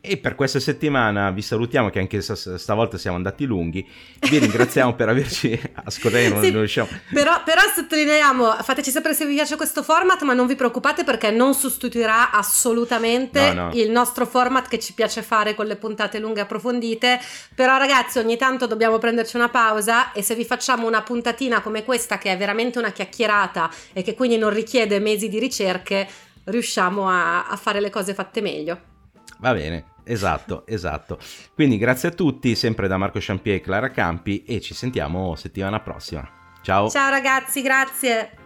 e 0.01 0.17
per 0.17 0.35
questa 0.35 0.61
settimana 0.61 1.31
vi 1.31 1.43
salutiamo, 1.43 1.91
che 1.91 1.99
anche 1.99 2.21
sta- 2.21 2.57
stavolta 2.57 2.97
siamo 2.97 3.17
andati 3.17 3.45
lunghi. 3.45 3.87
Vi 4.21 4.39
ringraziamo 4.39 4.95
per 4.95 5.09
averci 5.09 5.59
ascoltato. 5.85 6.29
Non, 6.35 6.43
Sì, 6.43 6.51
non 6.51 6.61
riusciamo. 6.61 6.89
Però, 7.13 7.43
però 7.45 7.61
sottolineiamo, 7.75 8.53
fateci 8.63 8.91
sapere 8.91 9.15
se 9.15 9.27
vi 9.27 9.35
piace 9.35 9.57
questo 9.57 9.83
format, 9.83 10.23
ma 10.23 10.35
non 10.35 10.47
vi 10.47 10.55
preoccupate 10.55 11.05
perché 11.05 11.31
non 11.31 11.55
sostituirà 11.55 12.31
assolutamente 12.31 13.53
No, 13.53 13.67
no. 13.67 13.71
il 13.75 13.91
nostro 13.91 14.25
format 14.27 14.69
che 14.69 14.79
ci 14.79 14.93
piace 14.95 15.23
fare 15.23 15.55
con 15.55 15.67
le 15.67 15.77
puntate 15.77 16.19
lunghe 16.19 16.41
e 16.41 16.43
approfondite. 16.45 17.21
Però 17.55 17.77
ragazzi, 17.77 18.19
ogni 18.19 18.37
tanto 18.37 18.67
dobbiamo 18.67 18.99
prenderci 18.99 19.37
una 19.37 19.49
pausa 19.49 20.13
e 20.13 20.23
se 20.23 20.35
vi 20.35 20.45
facciamo 20.45 20.87
una 20.87 21.03
puntatina 21.03 21.61
come 21.61 21.85
questa, 21.85 22.19
che 22.19 22.33
è 22.33 22.37
veramente 22.37 22.79
una 22.79 22.93
chiacchierata 22.93 23.71
e 23.93 24.03
che 24.03 24.15
quindi 24.15 24.39
non 24.39 24.51
richiede 24.51 25.01
mesi 25.01 25.29
di 25.29 25.39
ricerche, 25.39 26.07
riusciamo 26.45 27.09
a, 27.09 27.47
a 27.47 27.57
fare 27.57 27.81
le 27.81 27.91
cose 27.91 28.15
fatte 28.15 28.41
meglio. 28.41 28.88
Va 29.39 29.53
bene. 29.53 29.97
Esatto, 30.05 30.67
esatto. 30.67 31.19
Quindi 31.55 31.77
grazie 31.77 32.09
a 32.09 32.13
tutti, 32.13 32.55
sempre 32.55 32.89
da 32.89 32.97
Marco 32.97 33.19
Champier 33.21 33.57
e 33.57 33.61
Clara 33.61 33.91
Campi 33.91 34.45
e 34.45 34.61
ci 34.61 34.75
sentiamo 34.75 35.35
settimana 35.37 35.81
prossima. 35.81 36.27
Ciao. 36.63 36.89
Ciao 36.89 37.11
ragazzi, 37.11 37.63
grazie. 37.63 38.38